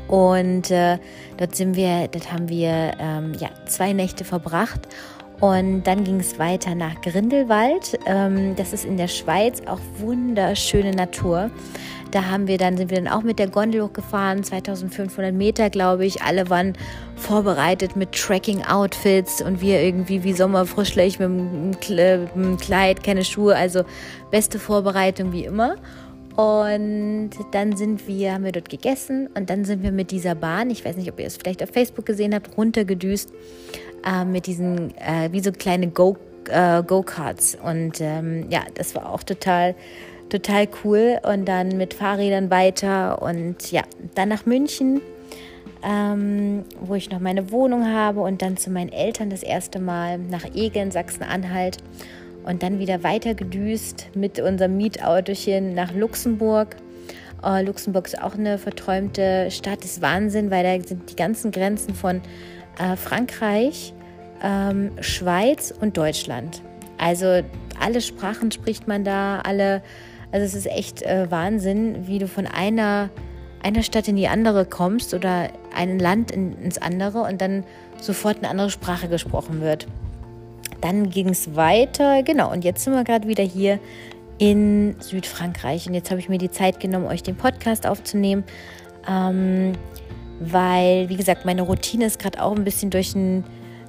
Und 0.07 0.71
äh, 0.71 0.99
dort 1.37 1.55
sind 1.57 1.77
wir, 1.77 2.09
dort 2.09 2.33
haben 2.33 2.49
wir 2.49 2.93
ähm, 2.99 3.35
ja, 3.39 3.49
zwei 3.67 3.93
Nächte 3.93 4.25
verbracht. 4.25 4.89
Und 5.41 5.85
dann 5.85 6.03
ging 6.03 6.19
es 6.19 6.39
weiter 6.39 6.75
nach 6.75 7.01
Grindelwald. 7.01 7.99
Ähm, 8.07 8.57
das 8.57 8.73
ist 8.73 8.85
in 8.85 8.97
der 8.97 9.07
Schweiz 9.07 9.63
auch 9.67 9.79
wunderschöne 9.99 10.91
Natur. 10.91 11.51
Da 12.11 12.25
haben 12.25 12.49
wir 12.49 12.57
dann, 12.57 12.77
sind 12.77 12.91
wir 12.91 12.97
dann 12.97 13.13
auch 13.13 13.23
mit 13.23 13.39
der 13.39 13.49
Gondel 13.49 13.83
hochgefahren, 13.83 14.43
2500 14.43 15.33
Meter, 15.35 15.69
glaube 15.69 16.07
ich. 16.07 16.23
Alle 16.23 16.49
waren 16.49 16.73
vorbereitet 17.17 17.97
mit 17.97 18.13
Tracking-Outfits 18.13 19.43
und 19.43 19.61
wir 19.61 19.83
irgendwie 19.83 20.25
wie 20.25 20.33
Sommerfrischlich 20.33 21.19
mit 21.19 21.29
einem 21.29 22.57
Kleid, 22.59 23.05
keine 23.05 23.25
Schuhe, 23.25 23.55
also 23.55 23.83
beste 24.31 24.59
Vorbereitung 24.59 25.33
wie 25.33 25.45
immer. 25.45 25.77
Und 26.39 27.31
dann 27.51 27.77
sind 27.77 28.07
wir, 28.07 28.33
haben 28.33 28.45
wir 28.45 28.53
dort 28.53 28.69
gegessen 28.69 29.29
und 29.37 29.51
dann 29.51 29.65
sind 29.65 29.83
wir 29.83 29.91
mit 29.91 30.13
dieser 30.13 30.37
Bahn, 30.37 30.71
ich 30.71 30.85
weiß 30.85 30.97
nicht, 30.97 31.11
ob 31.11 31.19
ihr 31.19 31.27
es 31.27 31.37
vielleicht 31.37 31.65
auf 31.65 31.71
Facebook 31.71 32.07
gesehen 32.07 32.33
habt, 32.33 32.57
runtergedüst 32.57 33.33
äh, 34.07 34.25
mit 34.25 34.47
diesen, 34.47 34.97
äh, 34.99 35.33
wie 35.33 35.41
so 35.41 35.51
kleine 35.51 35.89
Go, 35.89 36.17
äh, 36.49 36.85
Go-Karts. 36.85 37.59
Und 37.61 38.01
ähm, 38.01 38.47
ja, 38.51 38.61
das 38.75 38.95
war 38.95 39.13
auch 39.13 39.25
total, 39.25 39.75
total 40.29 40.69
cool. 40.85 41.19
Und 41.25 41.47
dann 41.47 41.77
mit 41.77 41.93
Fahrrädern 41.93 42.51
weiter 42.51 43.21
und 43.21 43.73
ja, 43.73 43.83
dann 44.15 44.29
nach 44.29 44.47
München. 44.47 45.01
Ähm, 45.81 46.65
wo 46.81 46.97
ich 46.97 47.09
noch 47.09 47.21
meine 47.21 47.53
Wohnung 47.53 47.87
habe 47.87 48.21
und 48.21 48.43
dann 48.43 48.57
zu 48.57 48.69
meinen 48.69 48.91
Eltern 48.91 49.31
das 49.31 49.45
erste 49.45 49.79
Mal 49.79 50.19
nach 50.19 50.45
Egeln, 50.53 50.91
Sachsen-Anhalt 50.91 51.79
und 52.49 52.63
dann 52.63 52.79
wieder 52.79 53.05
weiter 53.05 53.35
gedüst 53.35 54.09
mit 54.15 54.41
unserem 54.41 54.79
Mietautochen 54.79 55.75
nach 55.75 55.93
Luxemburg. 55.93 56.77
Uh, 57.45 57.63
Luxemburg 57.63 58.07
ist 58.07 58.21
auch 58.21 58.35
eine 58.35 58.57
verträumte 58.59 59.51
Stadt, 59.51 59.85
ist 59.85 60.01
Wahnsinn, 60.01 60.51
weil 60.51 60.65
da 60.65 60.85
sind 60.85 61.11
die 61.11 61.15
ganzen 61.15 61.53
Grenzen 61.53 61.95
von 61.95 62.23
uh, 62.81 62.97
Frankreich, 62.97 63.93
ähm, 64.43 64.93
Schweiz 65.01 65.73
und 65.79 65.97
Deutschland. 65.97 66.63
Also 66.97 67.43
alle 67.79 68.01
Sprachen 68.01 68.51
spricht 68.51 68.89
man 68.89 69.05
da, 69.05 69.41
alle, 69.41 69.83
also 70.33 70.45
es 70.45 70.55
ist 70.55 70.67
echt 70.67 71.03
äh, 71.03 71.31
Wahnsinn, 71.31 72.09
wie 72.09 72.19
du 72.19 72.27
von 72.27 72.47
einer, 72.47 73.11
einer 73.63 73.83
Stadt 73.83 74.09
in 74.09 74.17
die 74.17 74.27
andere 74.27 74.65
kommst 74.65 75.13
oder 75.13 75.49
ein 75.77 75.99
Land 75.99 76.31
in, 76.31 76.59
ins 76.59 76.79
andere 76.79 77.21
und 77.21 77.41
dann 77.41 77.65
sofort 78.01 78.39
eine 78.39 78.49
andere 78.49 78.71
Sprache 78.71 79.09
gesprochen 79.09 79.61
wird. 79.61 79.87
Dann 80.81 81.11
ging 81.11 81.29
es 81.29 81.57
weiter, 81.57 82.23
genau, 82.23 82.53
und 82.53 82.65
jetzt 82.65 82.85
sind 82.85 82.95
wir 82.95 83.05
gerade 83.05 83.27
wieder 83.27 83.45
hier 83.45 83.81
in 84.39 84.97
Südfrankreich. 85.01 85.87
Und 85.87 85.95
jetzt 85.95 86.11
habe 86.11 86.21
ich 86.21 86.29
mir 86.29 86.39
die 86.39 86.51
Zeit 86.51 86.81
genommen, 86.81 87.07
euch 87.07 87.23
den 87.23 87.37
Podcast 87.37 87.87
aufzunehmen, 87.87 88.45
ähm, 89.09 89.73
weil, 90.41 91.09
wie 91.09 91.17
gesagt, 91.17 91.45
meine 91.45 91.63
Routine 91.63 92.07
ist 92.07 92.21
gerade 92.21 92.43
auch 92.43 92.55
ein 92.55 92.65
bisschen 92.65 92.91
durch 92.91 93.15
ein, 93.15 93.45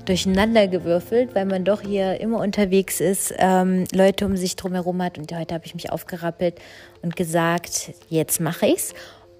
durcheinander 0.05 0.67
gewürfelt, 0.67 1.35
weil 1.35 1.45
man 1.45 1.63
doch 1.63 1.81
hier 1.81 2.19
immer 2.19 2.39
unterwegs 2.39 2.99
ist, 2.99 3.33
ähm, 3.37 3.83
Leute 3.93 4.25
um 4.25 4.35
sich 4.35 4.55
drumherum 4.55 5.03
hat. 5.03 5.19
Und 5.19 5.31
heute 5.31 5.53
habe 5.53 5.65
ich 5.67 5.75
mich 5.75 5.91
aufgerappelt 5.91 6.59
und 7.03 7.15
gesagt, 7.15 7.91
jetzt 8.09 8.41
mache 8.41 8.65
ich's. 8.65 8.95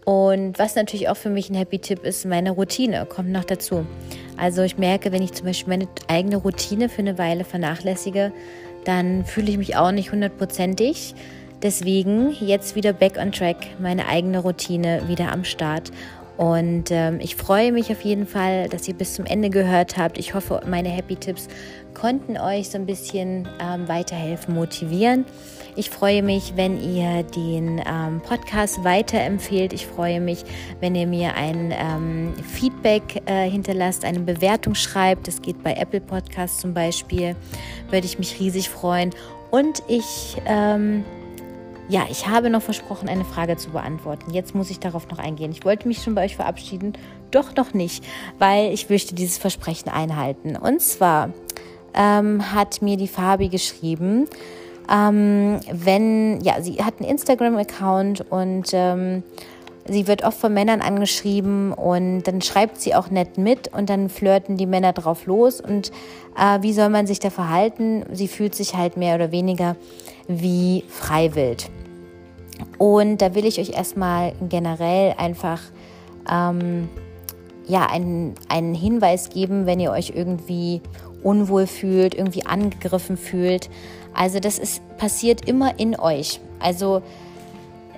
Und 0.10 0.58
was 0.58 0.76
natürlich 0.76 1.08
auch 1.08 1.17
für 1.17 1.30
mich 1.30 1.52
ein 1.52 1.56
Happy-Tipp 1.56 2.04
ist, 2.04 2.26
meine 2.26 2.50
Routine 2.50 3.06
kommt 3.06 3.30
noch 3.30 3.43
dazu. 3.43 3.86
Also 4.38 4.63
ich 4.63 4.80
merke, 4.80 5.12
wenn 5.12 5.22
ich 5.22 5.34
zum 5.34 5.45
Beispiel 5.45 5.69
meine 5.69 5.88
eigene 6.08 6.38
Routine 6.38 6.89
für 6.89 7.04
eine 7.04 7.19
Weile 7.19 7.43
vernachlässige, 7.43 8.32
dann 8.86 9.24
fühle 9.24 9.52
ich 9.52 9.60
mich 9.60 9.76
auch 9.76 9.91
nicht 9.91 10.12
hundertprozentig. 10.12 11.13
Deswegen 11.62 12.32
jetzt 12.39 12.76
wieder 12.76 12.91
back 12.91 13.19
on 13.19 13.32
track, 13.32 13.58
meine 13.78 14.08
eigene 14.08 14.39
Routine 14.39 15.04
wieder 15.08 15.32
am 15.32 15.43
Start. 15.43 15.91
Und 16.38 16.86
ähm, 16.89 17.19
ich 17.19 17.36
freue 17.36 17.72
mich 17.72 17.91
auf 17.91 18.02
jeden 18.02 18.26
Fall, 18.26 18.67
dass 18.67 18.88
ihr 18.88 18.95
bis 18.95 19.13
zum 19.13 19.28
Ende 19.28 19.52
gehört 19.52 19.95
habt. 19.98 20.17
Ich 20.17 20.34
hoffe, 20.34 20.62
meine 20.65 20.89
Happy 20.89 21.17
Tipps 21.17 21.50
konnten 21.99 22.38
euch 22.38 22.69
so 22.69 22.77
ein 22.77 22.85
bisschen 22.85 23.47
ähm, 23.59 23.88
weiterhelfen, 23.88 24.55
motivieren. 24.55 25.25
Ich 25.75 25.89
freue 25.89 26.23
mich, 26.23 26.53
wenn 26.55 26.81
ihr 26.81 27.23
den 27.23 27.81
ähm, 27.85 28.21
Podcast 28.21 28.83
weiterempfehlt. 28.83 29.73
Ich 29.73 29.85
freue 29.85 30.21
mich, 30.21 30.43
wenn 30.79 30.95
ihr 30.95 31.07
mir 31.07 31.35
ein 31.35 31.73
ähm, 31.77 32.33
Feedback 32.43 33.21
äh, 33.25 33.49
hinterlasst, 33.49 34.05
eine 34.05 34.19
Bewertung 34.21 34.75
schreibt. 34.75 35.27
Das 35.27 35.41
geht 35.41 35.62
bei 35.62 35.73
Apple 35.73 36.01
Podcasts 36.01 36.59
zum 36.59 36.73
Beispiel. 36.73 37.35
Würde 37.89 38.05
ich 38.05 38.17
mich 38.17 38.39
riesig 38.39 38.69
freuen. 38.69 39.12
Und 39.51 39.83
ich, 39.88 40.38
ähm, 40.45 41.03
ja, 41.89 42.05
ich 42.09 42.27
habe 42.27 42.49
noch 42.49 42.62
versprochen, 42.62 43.09
eine 43.09 43.25
Frage 43.25 43.57
zu 43.57 43.71
beantworten. 43.71 44.33
Jetzt 44.33 44.55
muss 44.55 44.69
ich 44.69 44.79
darauf 44.79 45.09
noch 45.09 45.19
eingehen. 45.19 45.51
Ich 45.51 45.65
wollte 45.65 45.88
mich 45.88 46.01
schon 46.01 46.15
bei 46.15 46.25
euch 46.25 46.35
verabschieden, 46.35 46.93
doch 47.31 47.55
noch 47.55 47.73
nicht, 47.73 48.05
weil 48.38 48.73
ich 48.73 48.89
möchte 48.89 49.15
dieses 49.15 49.38
Versprechen 49.38 49.89
einhalten. 49.89 50.55
Und 50.55 50.81
zwar 50.81 51.31
ähm, 51.93 52.54
hat 52.54 52.82
mir 52.82 52.97
die 52.97 53.08
Fabi 53.08 53.49
geschrieben, 53.49 54.28
Ähm, 54.91 55.60
wenn, 55.71 56.41
ja, 56.41 56.62
sie 56.62 56.84
hat 56.84 56.95
einen 56.99 57.08
Instagram-Account 57.12 58.25
und 58.32 58.69
ähm, 58.73 59.21
sie 59.88 60.08
wird 60.08 60.23
oft 60.23 60.39
von 60.39 60.52
Männern 60.52 60.82
angeschrieben 60.82 61.73
und 61.73 62.23
dann 62.23 62.41
schreibt 62.41 62.82
sie 62.82 62.95
auch 62.95 63.12
nett 63.12 63.38
mit 63.38 63.67
und 63.71 63.91
dann 63.91 64.10
flirten 64.10 64.58
die 64.58 64.65
Männer 64.65 64.93
drauf 64.93 65.28
los 65.28 65.62
und 65.62 65.91
äh, 66.36 66.63
wie 66.63 66.73
soll 66.73 66.89
man 66.89 67.06
sich 67.06 67.19
da 67.19 67.30
verhalten? 67.30 68.04
Sie 68.12 68.28
fühlt 68.28 68.56
sich 68.56 68.73
halt 68.73 68.97
mehr 68.97 69.13
oder 69.13 69.32
weniger 69.32 69.75
wie 70.28 70.84
freiwillig. 70.88 71.69
Und 72.80 73.21
da 73.21 73.36
will 73.36 73.45
ich 73.45 73.60
euch 73.60 73.69
erstmal 73.69 74.34
generell 74.49 75.13
einfach 75.19 75.62
ähm, 76.32 76.89
ja, 77.67 77.86
einen, 77.86 78.34
einen 78.47 78.73
Hinweis 78.73 79.30
geben, 79.30 79.67
wenn 79.67 79.80
ihr 79.80 79.91
euch 79.91 80.13
irgendwie 80.15 80.82
unwohl 81.23 81.67
fühlt, 81.67 82.15
irgendwie 82.15 82.45
angegriffen 82.45 83.17
fühlt. 83.17 83.69
Also 84.13 84.39
das 84.39 84.60
ist 84.60 84.82
passiert 84.97 85.47
immer 85.47 85.79
in 85.79 85.99
euch. 85.99 86.39
Also 86.60 87.01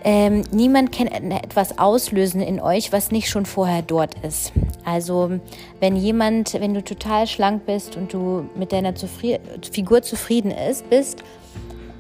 ähm, 0.04 0.44
niemand 0.52 0.92
kann 0.92 1.08
etwas 1.08 1.78
auslösen 1.78 2.42
in 2.42 2.60
euch, 2.60 2.92
was 2.92 3.12
nicht 3.12 3.30
schon 3.30 3.46
vorher 3.46 3.84
dort 3.84 4.16
ist. 4.24 4.52
Also 4.84 5.40
wenn 5.80 5.96
jemand, 5.96 6.54
wenn 6.54 6.74
du 6.74 6.84
total 6.84 7.28
schlank 7.28 7.66
bist 7.66 7.96
und 7.96 8.14
du 8.14 8.50
mit 8.56 8.72
deiner 8.72 8.96
Zufri 8.96 9.40
Figur 9.72 10.02
zufrieden 10.02 10.52
ist, 10.52 10.90
bist 10.90 11.24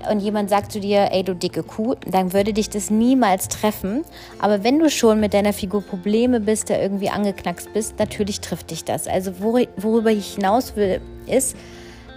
und 0.09 0.19
jemand 0.19 0.49
sagt 0.49 0.71
zu 0.71 0.79
dir, 0.79 1.09
ey 1.11 1.23
du 1.23 1.35
dicke 1.35 1.63
Kuh, 1.63 1.95
dann 2.05 2.33
würde 2.33 2.53
dich 2.53 2.69
das 2.69 2.89
niemals 2.89 3.47
treffen. 3.47 4.03
Aber 4.39 4.63
wenn 4.63 4.79
du 4.79 4.89
schon 4.89 5.19
mit 5.19 5.33
deiner 5.33 5.53
Figur 5.53 5.81
Probleme 5.81 6.39
bist, 6.39 6.69
da 6.69 6.79
irgendwie 6.79 7.09
angeknackst 7.09 7.73
bist, 7.73 7.99
natürlich 7.99 8.41
trifft 8.41 8.71
dich 8.71 8.83
das. 8.83 9.07
Also 9.07 9.33
worüber 9.41 10.11
ich 10.11 10.35
hinaus 10.35 10.75
will, 10.75 11.01
ist, 11.27 11.55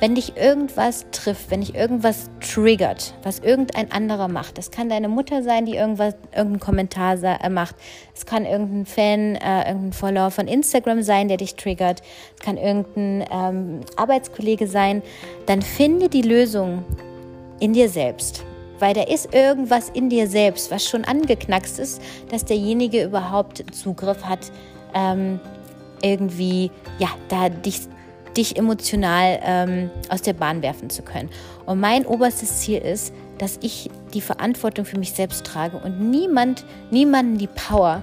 wenn 0.00 0.14
dich 0.14 0.36
irgendwas 0.36 1.06
trifft, 1.12 1.50
wenn 1.50 1.60
dich 1.60 1.74
irgendwas 1.74 2.28
triggert, 2.40 3.14
was 3.22 3.38
irgendein 3.38 3.90
anderer 3.92 4.28
macht, 4.28 4.58
das 4.58 4.70
kann 4.70 4.88
deine 4.88 5.08
Mutter 5.08 5.42
sein, 5.42 5.66
die 5.66 5.76
irgendwas, 5.76 6.14
irgendeinen 6.32 6.60
Kommentar 6.60 7.16
äh, 7.22 7.48
macht, 7.48 7.76
es 8.14 8.26
kann 8.26 8.44
irgendein 8.44 8.86
Fan, 8.86 9.36
äh, 9.36 9.68
irgendein 9.68 9.92
Follower 9.92 10.30
von 10.30 10.46
Instagram 10.46 11.02
sein, 11.02 11.28
der 11.28 11.36
dich 11.36 11.54
triggert, 11.54 12.02
es 12.36 12.44
kann 12.44 12.56
irgendein 12.56 13.24
ähm, 13.30 13.80
Arbeitskollege 13.96 14.66
sein, 14.66 15.02
dann 15.46 15.62
finde 15.62 16.08
die 16.08 16.22
Lösung 16.22 16.84
in 17.60 17.72
dir 17.72 17.88
selbst. 17.88 18.44
Weil 18.78 18.94
da 18.94 19.02
ist 19.02 19.34
irgendwas 19.34 19.88
in 19.88 20.10
dir 20.10 20.26
selbst, 20.26 20.70
was 20.70 20.88
schon 20.88 21.04
angeknackst 21.04 21.78
ist, 21.78 22.02
dass 22.30 22.44
derjenige 22.44 23.04
überhaupt 23.04 23.64
Zugriff 23.72 24.24
hat, 24.24 24.50
ähm, 24.94 25.40
irgendwie, 26.02 26.70
ja, 26.98 27.08
da 27.28 27.48
dich, 27.48 27.80
dich 28.36 28.56
emotional 28.56 29.40
ähm, 29.42 29.90
aus 30.08 30.22
der 30.22 30.34
Bahn 30.34 30.60
werfen 30.62 30.90
zu 30.90 31.02
können. 31.02 31.30
Und 31.66 31.80
mein 31.80 32.04
oberstes 32.04 32.60
Ziel 32.60 32.78
ist, 32.78 33.14
dass 33.38 33.58
ich 33.62 33.90
die 34.12 34.20
Verantwortung 34.20 34.84
für 34.84 34.98
mich 34.98 35.12
selbst 35.12 35.46
trage 35.46 35.76
und 35.78 36.10
niemand, 36.10 36.64
niemanden 36.90 37.38
die 37.38 37.48
Power 37.48 38.02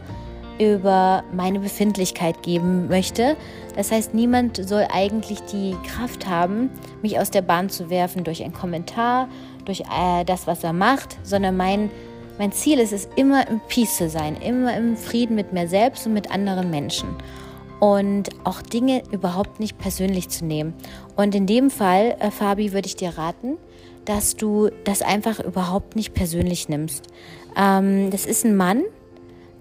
über 0.62 1.24
meine 1.34 1.60
Befindlichkeit 1.60 2.44
geben 2.44 2.88
möchte. 2.88 3.36
Das 3.76 3.92
heißt, 3.92 4.14
niemand 4.14 4.58
soll 4.58 4.86
eigentlich 4.94 5.40
die 5.42 5.76
Kraft 5.88 6.28
haben, 6.28 6.70
mich 7.02 7.20
aus 7.20 7.32
der 7.32 7.42
Bahn 7.42 7.70
zu 7.70 7.90
werfen 7.90 8.24
durch 8.24 8.44
einen 8.44 8.54
Kommentar, 8.54 9.28
durch 9.66 9.82
äh, 9.82 10.24
das, 10.24 10.46
was 10.46 10.64
er 10.64 10.74
macht, 10.74 11.18
sondern 11.24 11.58
mein, 11.58 11.90
mein 12.38 12.52
Ziel 12.52 12.80
ist 12.80 12.94
es, 12.94 13.10
immer 13.16 13.48
im 13.48 13.60
Peace 13.70 13.98
zu 13.98 14.08
sein, 14.08 14.36
immer 14.36 14.78
im 14.78 14.96
Frieden 14.96 15.36
mit 15.36 15.52
mir 15.52 15.68
selbst 15.68 16.06
und 16.06 16.14
mit 16.14 16.30
anderen 16.32 16.70
Menschen. 16.70 17.10
Und 17.80 18.30
auch 18.44 18.62
Dinge 18.62 19.02
überhaupt 19.12 19.60
nicht 19.60 19.80
persönlich 19.80 20.30
zu 20.30 20.46
nehmen. 20.46 20.76
Und 21.16 21.34
in 21.34 21.48
dem 21.48 21.72
Fall, 21.72 22.16
äh, 22.20 22.30
Fabi, 22.30 22.72
würde 22.72 22.86
ich 22.86 22.96
dir 22.96 23.18
raten, 23.18 23.58
dass 24.06 24.36
du 24.36 24.70
das 24.84 25.02
einfach 25.02 25.40
überhaupt 25.40 25.96
nicht 25.96 26.14
persönlich 26.14 26.70
nimmst. 26.70 27.08
Ähm, 27.58 28.12
das 28.12 28.28
ist 28.28 28.46
ein 28.46 28.56
Mann, 28.56 28.84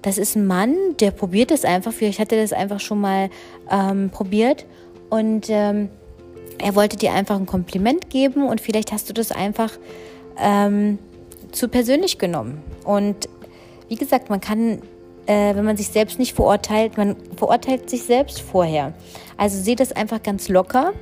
das 0.02 0.18
ist 0.18 0.36
ein 0.36 0.46
Mann, 0.46 0.76
der 0.98 1.10
probiert 1.10 1.50
es 1.50 1.64
einfach. 1.64 1.92
Vielleicht 1.92 2.18
hat 2.18 2.32
er 2.32 2.40
das 2.40 2.52
einfach 2.52 2.80
schon 2.80 3.00
mal 3.00 3.30
ähm, 3.70 4.10
probiert. 4.10 4.66
Und 5.10 5.46
ähm, 5.48 5.90
er 6.58 6.74
wollte 6.74 6.96
dir 6.96 7.12
einfach 7.12 7.36
ein 7.36 7.46
Kompliment 7.46 8.10
geben 8.10 8.46
und 8.46 8.60
vielleicht 8.60 8.92
hast 8.92 9.08
du 9.08 9.12
das 9.12 9.32
einfach 9.32 9.72
ähm, 10.38 10.98
zu 11.52 11.68
persönlich 11.68 12.18
genommen. 12.18 12.62
Und 12.84 13.28
wie 13.88 13.96
gesagt, 13.96 14.30
man 14.30 14.40
kann, 14.40 14.82
äh, 15.26 15.54
wenn 15.54 15.64
man 15.64 15.76
sich 15.76 15.88
selbst 15.88 16.18
nicht 16.18 16.34
verurteilt, 16.34 16.96
man 16.96 17.16
verurteilt 17.36 17.90
sich 17.90 18.04
selbst 18.04 18.40
vorher. 18.40 18.94
Also 19.36 19.58
sehe 19.58 19.76
das 19.76 19.92
einfach 19.92 20.22
ganz 20.22 20.48
locker 20.48 20.92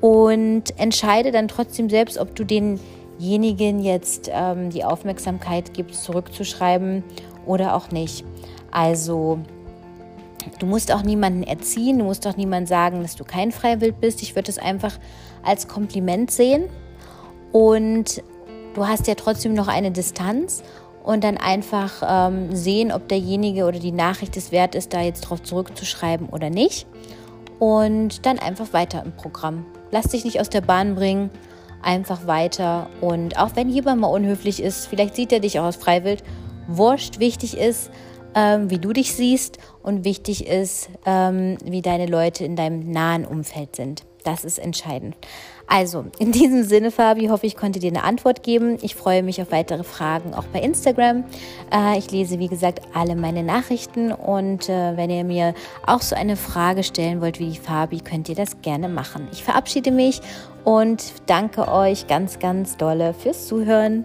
und 0.00 0.78
entscheide 0.78 1.30
dann 1.30 1.48
trotzdem 1.48 1.90
selbst, 1.90 2.18
ob 2.18 2.34
du 2.34 2.44
denjenigen 2.44 3.80
jetzt 3.82 4.30
ähm, 4.32 4.70
die 4.70 4.84
Aufmerksamkeit 4.84 5.74
gibst, 5.74 6.04
zurückzuschreiben 6.04 7.04
oder 7.44 7.74
auch 7.74 7.90
nicht. 7.90 8.24
Also 8.72 9.38
Du 10.58 10.66
musst 10.66 10.92
auch 10.92 11.02
niemanden 11.02 11.42
erziehen, 11.42 11.98
du 11.98 12.04
musst 12.04 12.26
auch 12.26 12.36
niemandem 12.36 12.66
sagen, 12.66 13.02
dass 13.02 13.16
du 13.16 13.24
kein 13.24 13.52
Freiwild 13.52 14.00
bist. 14.00 14.22
Ich 14.22 14.34
würde 14.34 14.50
es 14.50 14.58
einfach 14.58 14.98
als 15.42 15.68
Kompliment 15.68 16.30
sehen. 16.30 16.64
Und 17.52 18.22
du 18.74 18.86
hast 18.86 19.06
ja 19.06 19.14
trotzdem 19.14 19.54
noch 19.54 19.68
eine 19.68 19.90
Distanz 19.90 20.62
und 21.04 21.24
dann 21.24 21.36
einfach 21.36 22.02
ähm, 22.06 22.54
sehen, 22.54 22.92
ob 22.92 23.08
derjenige 23.08 23.66
oder 23.66 23.78
die 23.78 23.92
Nachricht 23.92 24.36
es 24.36 24.52
wert 24.52 24.74
ist, 24.74 24.94
da 24.94 25.00
jetzt 25.00 25.22
drauf 25.22 25.42
zurückzuschreiben 25.42 26.28
oder 26.28 26.50
nicht. 26.50 26.86
Und 27.58 28.26
dann 28.26 28.38
einfach 28.38 28.72
weiter 28.72 29.02
im 29.04 29.12
Programm. 29.12 29.66
Lass 29.90 30.08
dich 30.08 30.24
nicht 30.24 30.40
aus 30.40 30.48
der 30.48 30.62
Bahn 30.62 30.94
bringen, 30.94 31.30
einfach 31.82 32.26
weiter. 32.26 32.88
Und 33.00 33.38
auch 33.38 33.50
wenn 33.54 33.68
jemand 33.68 34.00
mal 34.00 34.08
unhöflich 34.08 34.62
ist, 34.62 34.86
vielleicht 34.86 35.14
sieht 35.14 35.32
er 35.32 35.40
dich 35.40 35.60
auch 35.60 35.64
aus 35.64 35.76
Freiwild, 35.76 36.24
wurscht, 36.66 37.18
wichtig 37.18 37.56
ist, 37.56 37.90
ähm, 38.34 38.70
wie 38.70 38.78
du 38.78 38.92
dich 38.92 39.14
siehst 39.14 39.58
und 39.82 40.04
wichtig 40.04 40.46
ist, 40.46 40.90
ähm, 41.06 41.56
wie 41.64 41.82
deine 41.82 42.06
Leute 42.06 42.44
in 42.44 42.56
deinem 42.56 42.90
nahen 42.90 43.24
Umfeld 43.24 43.76
sind. 43.76 44.04
Das 44.24 44.44
ist 44.44 44.58
entscheidend. 44.58 45.16
Also, 45.66 46.04
in 46.18 46.32
diesem 46.32 46.64
Sinne, 46.64 46.90
Fabi, 46.90 47.28
hoffe 47.28 47.46
ich 47.46 47.56
konnte 47.56 47.78
dir 47.78 47.90
eine 47.90 48.04
Antwort 48.04 48.42
geben. 48.42 48.78
Ich 48.82 48.94
freue 48.94 49.22
mich 49.22 49.40
auf 49.40 49.50
weitere 49.50 49.84
Fragen 49.84 50.34
auch 50.34 50.44
bei 50.44 50.60
Instagram. 50.60 51.24
Äh, 51.72 51.98
ich 51.98 52.10
lese, 52.10 52.38
wie 52.38 52.48
gesagt, 52.48 52.82
alle 52.94 53.16
meine 53.16 53.42
Nachrichten 53.42 54.12
und 54.12 54.68
äh, 54.68 54.96
wenn 54.96 55.10
ihr 55.10 55.24
mir 55.24 55.54
auch 55.86 56.02
so 56.02 56.14
eine 56.14 56.36
Frage 56.36 56.82
stellen 56.82 57.20
wollt 57.20 57.38
wie 57.38 57.50
die 57.50 57.58
Fabi, 57.58 58.00
könnt 58.00 58.28
ihr 58.28 58.34
das 58.34 58.60
gerne 58.60 58.88
machen. 58.88 59.28
Ich 59.32 59.42
verabschiede 59.42 59.90
mich 59.90 60.20
und 60.64 61.02
danke 61.26 61.68
euch 61.68 62.06
ganz, 62.06 62.38
ganz 62.38 62.76
dolle 62.76 63.14
fürs 63.14 63.46
Zuhören. 63.46 64.04